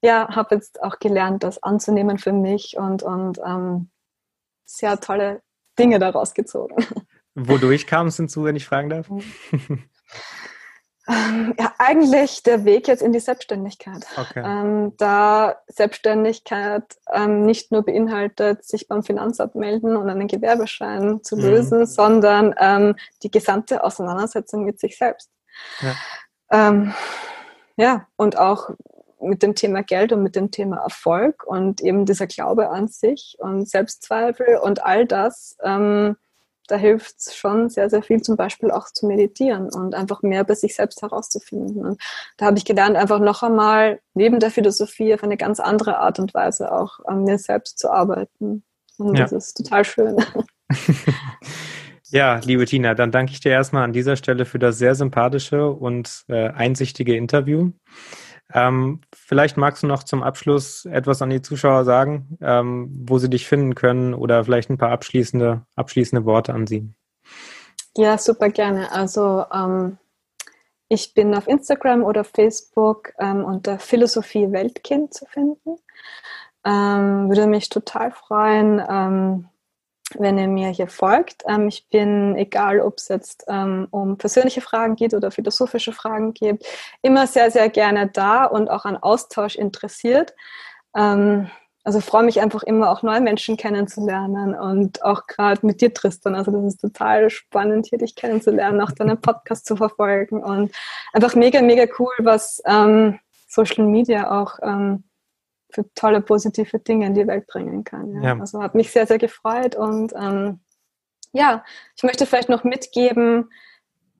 ja, 0.00 0.28
habe 0.34 0.56
jetzt 0.56 0.82
auch 0.82 0.98
gelernt, 0.98 1.42
das 1.42 1.62
anzunehmen 1.62 2.18
für 2.18 2.32
mich 2.32 2.76
und, 2.76 3.02
und 3.02 3.38
ähm, 3.44 3.90
sehr 4.64 5.00
tolle 5.00 5.42
Dinge 5.78 5.98
daraus 5.98 6.34
gezogen. 6.34 6.76
Wodurch 7.34 7.86
kamst 7.86 8.18
du, 8.18 8.44
wenn 8.44 8.56
ich 8.56 8.66
fragen 8.66 8.90
darf? 8.90 9.08
Ähm, 11.08 11.54
ja, 11.58 11.72
eigentlich 11.78 12.42
der 12.42 12.66
Weg 12.66 12.86
jetzt 12.86 13.02
in 13.02 13.12
die 13.12 13.20
Selbstständigkeit. 13.20 14.06
Okay. 14.16 14.42
Ähm, 14.44 14.92
da 14.98 15.56
Selbstständigkeit 15.66 16.84
ähm, 17.10 17.46
nicht 17.46 17.72
nur 17.72 17.82
beinhaltet, 17.82 18.62
sich 18.64 18.88
beim 18.88 19.02
Finanzamt 19.02 19.54
melden 19.54 19.96
und 19.96 20.10
einen 20.10 20.28
Gewerbeschein 20.28 21.24
zu 21.24 21.36
mhm. 21.36 21.42
lösen, 21.42 21.86
sondern 21.86 22.54
ähm, 22.58 22.94
die 23.22 23.30
gesamte 23.30 23.84
Auseinandersetzung 23.84 24.64
mit 24.64 24.80
sich 24.80 24.98
selbst. 24.98 25.30
Ja. 25.80 25.94
Ähm, 26.50 26.92
ja, 27.76 28.06
und 28.16 28.36
auch 28.36 28.70
mit 29.20 29.42
dem 29.42 29.54
Thema 29.54 29.82
Geld 29.82 30.12
und 30.12 30.22
mit 30.22 30.36
dem 30.36 30.50
Thema 30.50 30.78
Erfolg 30.78 31.44
und 31.46 31.80
eben 31.80 32.04
dieser 32.04 32.26
Glaube 32.26 32.70
an 32.70 32.88
sich 32.88 33.36
und 33.38 33.68
Selbstzweifel 33.68 34.58
und 34.62 34.84
all 34.84 35.06
das 35.06 35.56
ähm, 35.62 36.16
da 36.68 36.76
hilft 36.76 37.16
es 37.18 37.34
schon 37.34 37.70
sehr, 37.70 37.90
sehr 37.90 38.02
viel, 38.02 38.20
zum 38.22 38.36
Beispiel 38.36 38.70
auch 38.70 38.92
zu 38.92 39.06
meditieren 39.06 39.70
und 39.70 39.94
einfach 39.94 40.22
mehr 40.22 40.44
bei 40.44 40.54
sich 40.54 40.76
selbst 40.76 41.02
herauszufinden. 41.02 41.84
Und 41.84 42.00
da 42.36 42.46
habe 42.46 42.58
ich 42.58 42.64
gelernt, 42.66 42.94
einfach 42.94 43.20
noch 43.20 43.42
einmal 43.42 44.00
neben 44.14 44.38
der 44.38 44.50
Philosophie 44.50 45.14
auf 45.14 45.24
eine 45.24 45.38
ganz 45.38 45.60
andere 45.60 45.98
Art 45.98 46.18
und 46.18 46.34
Weise 46.34 46.70
auch 46.70 47.00
an 47.06 47.24
mir 47.24 47.38
selbst 47.38 47.78
zu 47.78 47.90
arbeiten. 47.90 48.64
Und 48.98 49.16
ja. 49.16 49.24
das 49.24 49.32
ist 49.32 49.56
total 49.56 49.84
schön. 49.84 50.16
Ja, 52.10 52.40
liebe 52.42 52.64
Tina, 52.64 52.94
dann 52.94 53.10
danke 53.10 53.32
ich 53.32 53.40
dir 53.40 53.52
erstmal 53.52 53.84
an 53.84 53.92
dieser 53.92 54.16
Stelle 54.16 54.46
für 54.46 54.58
das 54.58 54.78
sehr 54.78 54.94
sympathische 54.94 55.68
und 55.70 56.24
äh, 56.28 56.48
einsichtige 56.48 57.14
Interview. 57.14 57.72
Ähm, 58.52 59.02
vielleicht 59.14 59.56
magst 59.56 59.82
du 59.82 59.86
noch 59.86 60.02
zum 60.02 60.22
Abschluss 60.22 60.86
etwas 60.86 61.20
an 61.20 61.30
die 61.30 61.42
Zuschauer 61.42 61.84
sagen, 61.84 62.38
ähm, 62.40 62.88
wo 63.06 63.18
sie 63.18 63.28
dich 63.28 63.46
finden 63.46 63.74
können 63.74 64.14
oder 64.14 64.44
vielleicht 64.44 64.70
ein 64.70 64.78
paar 64.78 64.90
abschließende, 64.90 65.66
abschließende 65.76 66.24
Worte 66.24 66.54
an 66.54 66.66
sie. 66.66 66.88
Ja, 67.96 68.16
super 68.16 68.48
gerne. 68.48 68.90
Also 68.92 69.44
ähm, 69.52 69.98
ich 70.88 71.12
bin 71.12 71.34
auf 71.34 71.46
Instagram 71.46 72.02
oder 72.02 72.24
Facebook 72.24 73.12
ähm, 73.18 73.44
unter 73.44 73.78
Philosophie 73.78 74.50
Weltkind 74.50 75.12
zu 75.12 75.26
finden. 75.26 75.76
Ähm, 76.64 77.28
würde 77.28 77.46
mich 77.46 77.68
total 77.68 78.10
freuen, 78.10 78.82
ähm, 78.88 79.48
wenn 80.16 80.38
ihr 80.38 80.48
mir 80.48 80.68
hier 80.68 80.88
folgt. 80.88 81.42
Ähm, 81.46 81.68
ich 81.68 81.88
bin, 81.88 82.36
egal 82.36 82.80
ob 82.80 82.98
es 82.98 83.08
jetzt 83.08 83.44
ähm, 83.48 83.88
um 83.90 84.16
persönliche 84.18 84.60
Fragen 84.60 84.96
geht 84.96 85.14
oder 85.14 85.30
philosophische 85.30 85.92
Fragen 85.92 86.34
geht, 86.34 86.64
immer 87.02 87.26
sehr, 87.26 87.50
sehr 87.50 87.68
gerne 87.68 88.08
da 88.08 88.44
und 88.44 88.70
auch 88.70 88.84
an 88.84 88.96
Austausch 88.96 89.56
interessiert. 89.56 90.34
Ähm, 90.96 91.50
also 91.84 92.00
freue 92.00 92.24
mich 92.24 92.40
einfach 92.40 92.62
immer 92.64 92.90
auch 92.90 93.02
neue 93.02 93.22
Menschen 93.22 93.56
kennenzulernen 93.56 94.54
und 94.54 95.02
auch 95.02 95.26
gerade 95.26 95.64
mit 95.64 95.80
dir, 95.80 95.94
Tristan. 95.94 96.34
Also 96.34 96.50
das 96.50 96.74
ist 96.74 96.80
total 96.82 97.30
spannend, 97.30 97.86
hier 97.86 97.98
dich 97.98 98.14
kennenzulernen, 98.14 98.82
auch 98.82 98.92
deinen 98.92 99.18
Podcast 99.18 99.64
zu 99.64 99.74
verfolgen 99.76 100.42
und 100.42 100.70
einfach 101.14 101.34
mega, 101.34 101.62
mega 101.62 101.86
cool, 101.98 102.12
was 102.18 102.60
ähm, 102.66 103.18
Social 103.46 103.86
Media 103.86 104.30
auch 104.30 104.58
ähm, 104.62 105.04
für 105.70 105.84
tolle 105.94 106.20
positive 106.20 106.78
Dinge 106.78 107.06
in 107.06 107.14
die 107.14 107.26
Welt 107.26 107.46
bringen 107.46 107.84
kann. 107.84 108.14
Ja. 108.14 108.34
Ja. 108.34 108.40
Also 108.40 108.62
hat 108.62 108.74
mich 108.74 108.90
sehr, 108.90 109.06
sehr 109.06 109.18
gefreut 109.18 109.76
und 109.76 110.12
ähm, 110.14 110.60
ja, 111.32 111.64
ich 111.96 112.02
möchte 112.02 112.26
vielleicht 112.26 112.48
noch 112.48 112.64
mitgeben, 112.64 113.50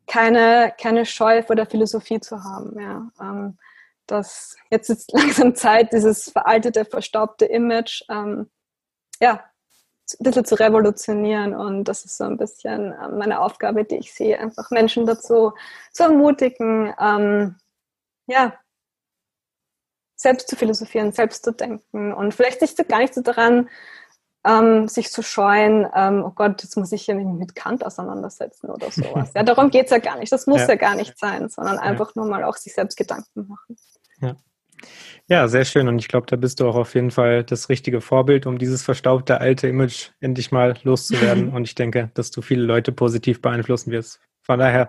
keine, 0.07 0.75
keine 0.81 1.07
Scheu 1.07 1.43
vor 1.43 1.57
der 1.57 1.67
Philosophie 1.67 2.21
zu 2.21 2.43
haben. 2.45 2.79
Ja. 2.81 3.11
Ähm, 3.21 3.59
das, 4.07 4.57
jetzt 4.71 4.91
ist 4.91 5.13
langsam 5.17 5.55
Zeit, 5.55 5.93
dieses 5.93 6.31
veraltete, 6.31 6.85
verstaubte 6.85 7.45
Image 7.47 8.03
ähm, 8.11 8.51
ja, 9.21 9.45
ein 10.21 10.25
bisschen 10.25 10.45
zu 10.45 10.55
revolutionieren 10.55 11.55
und 11.55 11.85
das 11.85 12.05
ist 12.05 12.17
so 12.17 12.25
ein 12.25 12.39
bisschen 12.39 12.95
ähm, 13.03 13.19
meine 13.19 13.41
Aufgabe, 13.41 13.85
die 13.85 13.97
ich 13.97 14.15
sehe, 14.15 14.39
einfach 14.39 14.71
Menschen 14.71 15.07
dazu 15.07 15.53
zu 15.93 16.05
ermutigen, 16.05 16.95
ähm, 16.99 17.57
ja, 18.27 18.59
selbst 20.19 20.49
zu 20.49 20.57
philosophieren, 20.57 21.13
selbst 21.13 21.45
zu 21.45 21.53
denken 21.53 22.13
und 22.13 22.35
vielleicht 22.35 22.61
sich 22.61 22.75
gar 22.89 22.99
nicht 22.99 23.15
so 23.15 23.23
daran, 23.23 23.69
ähm, 24.45 24.89
sich 24.89 25.11
zu 25.11 25.23
scheuen, 25.23 25.87
ähm, 25.95 26.25
oh 26.25 26.33
Gott, 26.35 26.63
jetzt 26.63 26.77
muss 26.77 26.93
ich 26.93 27.03
hier 27.03 27.15
mit 27.15 27.55
Kant 27.55 27.85
auseinandersetzen 27.85 28.71
oder 28.71 28.91
sowas. 28.91 29.31
Ja, 29.35 29.43
darum 29.43 29.71
geht 29.71 29.87
es 29.87 29.91
ja 29.91 29.99
gar 29.99 30.19
nicht. 30.19 30.33
Das 30.33 30.47
muss 30.47 30.63
ja, 30.63 30.69
ja 30.69 30.75
gar 30.75 30.97
nicht 30.97 31.19
sein, 31.19 31.49
sondern 31.49 31.79
einfach 31.79 32.15
nur 32.15 32.27
mal 32.27 32.45
auch 32.45 32.57
sich 32.57 32.75
selbst 32.75 32.97
Gedanken 32.97 33.49
machen. 33.49 33.77
Ja. 34.21 34.37
Ja, 35.27 35.49
sehr 35.49 35.65
schön. 35.65 35.89
Und 35.89 35.99
ich 35.99 36.09
glaube, 36.09 36.27
da 36.27 36.37
bist 36.37 36.61
du 36.61 36.69
auch 36.69 36.77
auf 36.77 36.95
jeden 36.95 37.11
Fall 37.11 37.45
das 37.45 37.69
richtige 37.69 38.01
Vorbild, 38.01 38.47
um 38.47 38.59
dieses 38.59 38.83
verstaubte 38.83 39.41
alte 39.41 39.69
Image 39.69 40.11
endlich 40.21 40.53
mal 40.53 40.75
loszuwerden. 40.85 41.49
Und 41.55 41.65
ich 41.65 41.75
denke, 41.75 42.11
dass 42.15 42.31
du 42.31 42.41
viele 42.41 42.63
Leute 42.63 42.93
positiv 42.93 43.43
beeinflussen 43.43 43.91
wirst. 43.91 44.21
Von 44.49 44.59
daher 44.59 44.89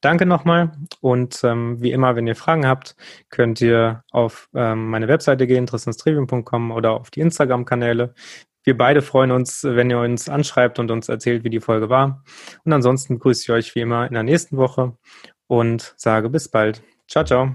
danke 0.00 0.24
nochmal 0.24 0.70
und 1.00 1.42
ähm, 1.42 1.82
wie 1.82 1.90
immer, 1.90 2.14
wenn 2.14 2.28
ihr 2.28 2.36
Fragen 2.36 2.64
habt, 2.64 2.94
könnt 3.28 3.60
ihr 3.60 4.04
auf 4.12 4.48
ähm, 4.54 4.88
meine 4.88 5.08
Webseite 5.08 5.48
gehen, 5.48 5.66
tristanstrivium.com 5.66 6.70
oder 6.70 6.92
auf 6.92 7.10
die 7.10 7.20
Instagram-Kanäle. 7.20 8.14
Wir 8.62 8.76
beide 8.76 9.02
freuen 9.02 9.32
uns, 9.32 9.64
wenn 9.64 9.90
ihr 9.90 9.98
uns 9.98 10.28
anschreibt 10.28 10.78
und 10.78 10.92
uns 10.92 11.08
erzählt, 11.08 11.42
wie 11.42 11.50
die 11.50 11.60
Folge 11.60 11.88
war. 11.88 12.22
Und 12.64 12.72
ansonsten 12.72 13.18
grüße 13.18 13.42
ich 13.42 13.50
euch 13.50 13.74
wie 13.74 13.80
immer 13.80 14.06
in 14.06 14.14
der 14.14 14.22
nächsten 14.22 14.56
Woche 14.58 14.96
und 15.48 15.94
sage 15.96 16.30
bis 16.30 16.48
bald. 16.48 16.82
Ciao, 17.08 17.24
ciao. 17.24 17.54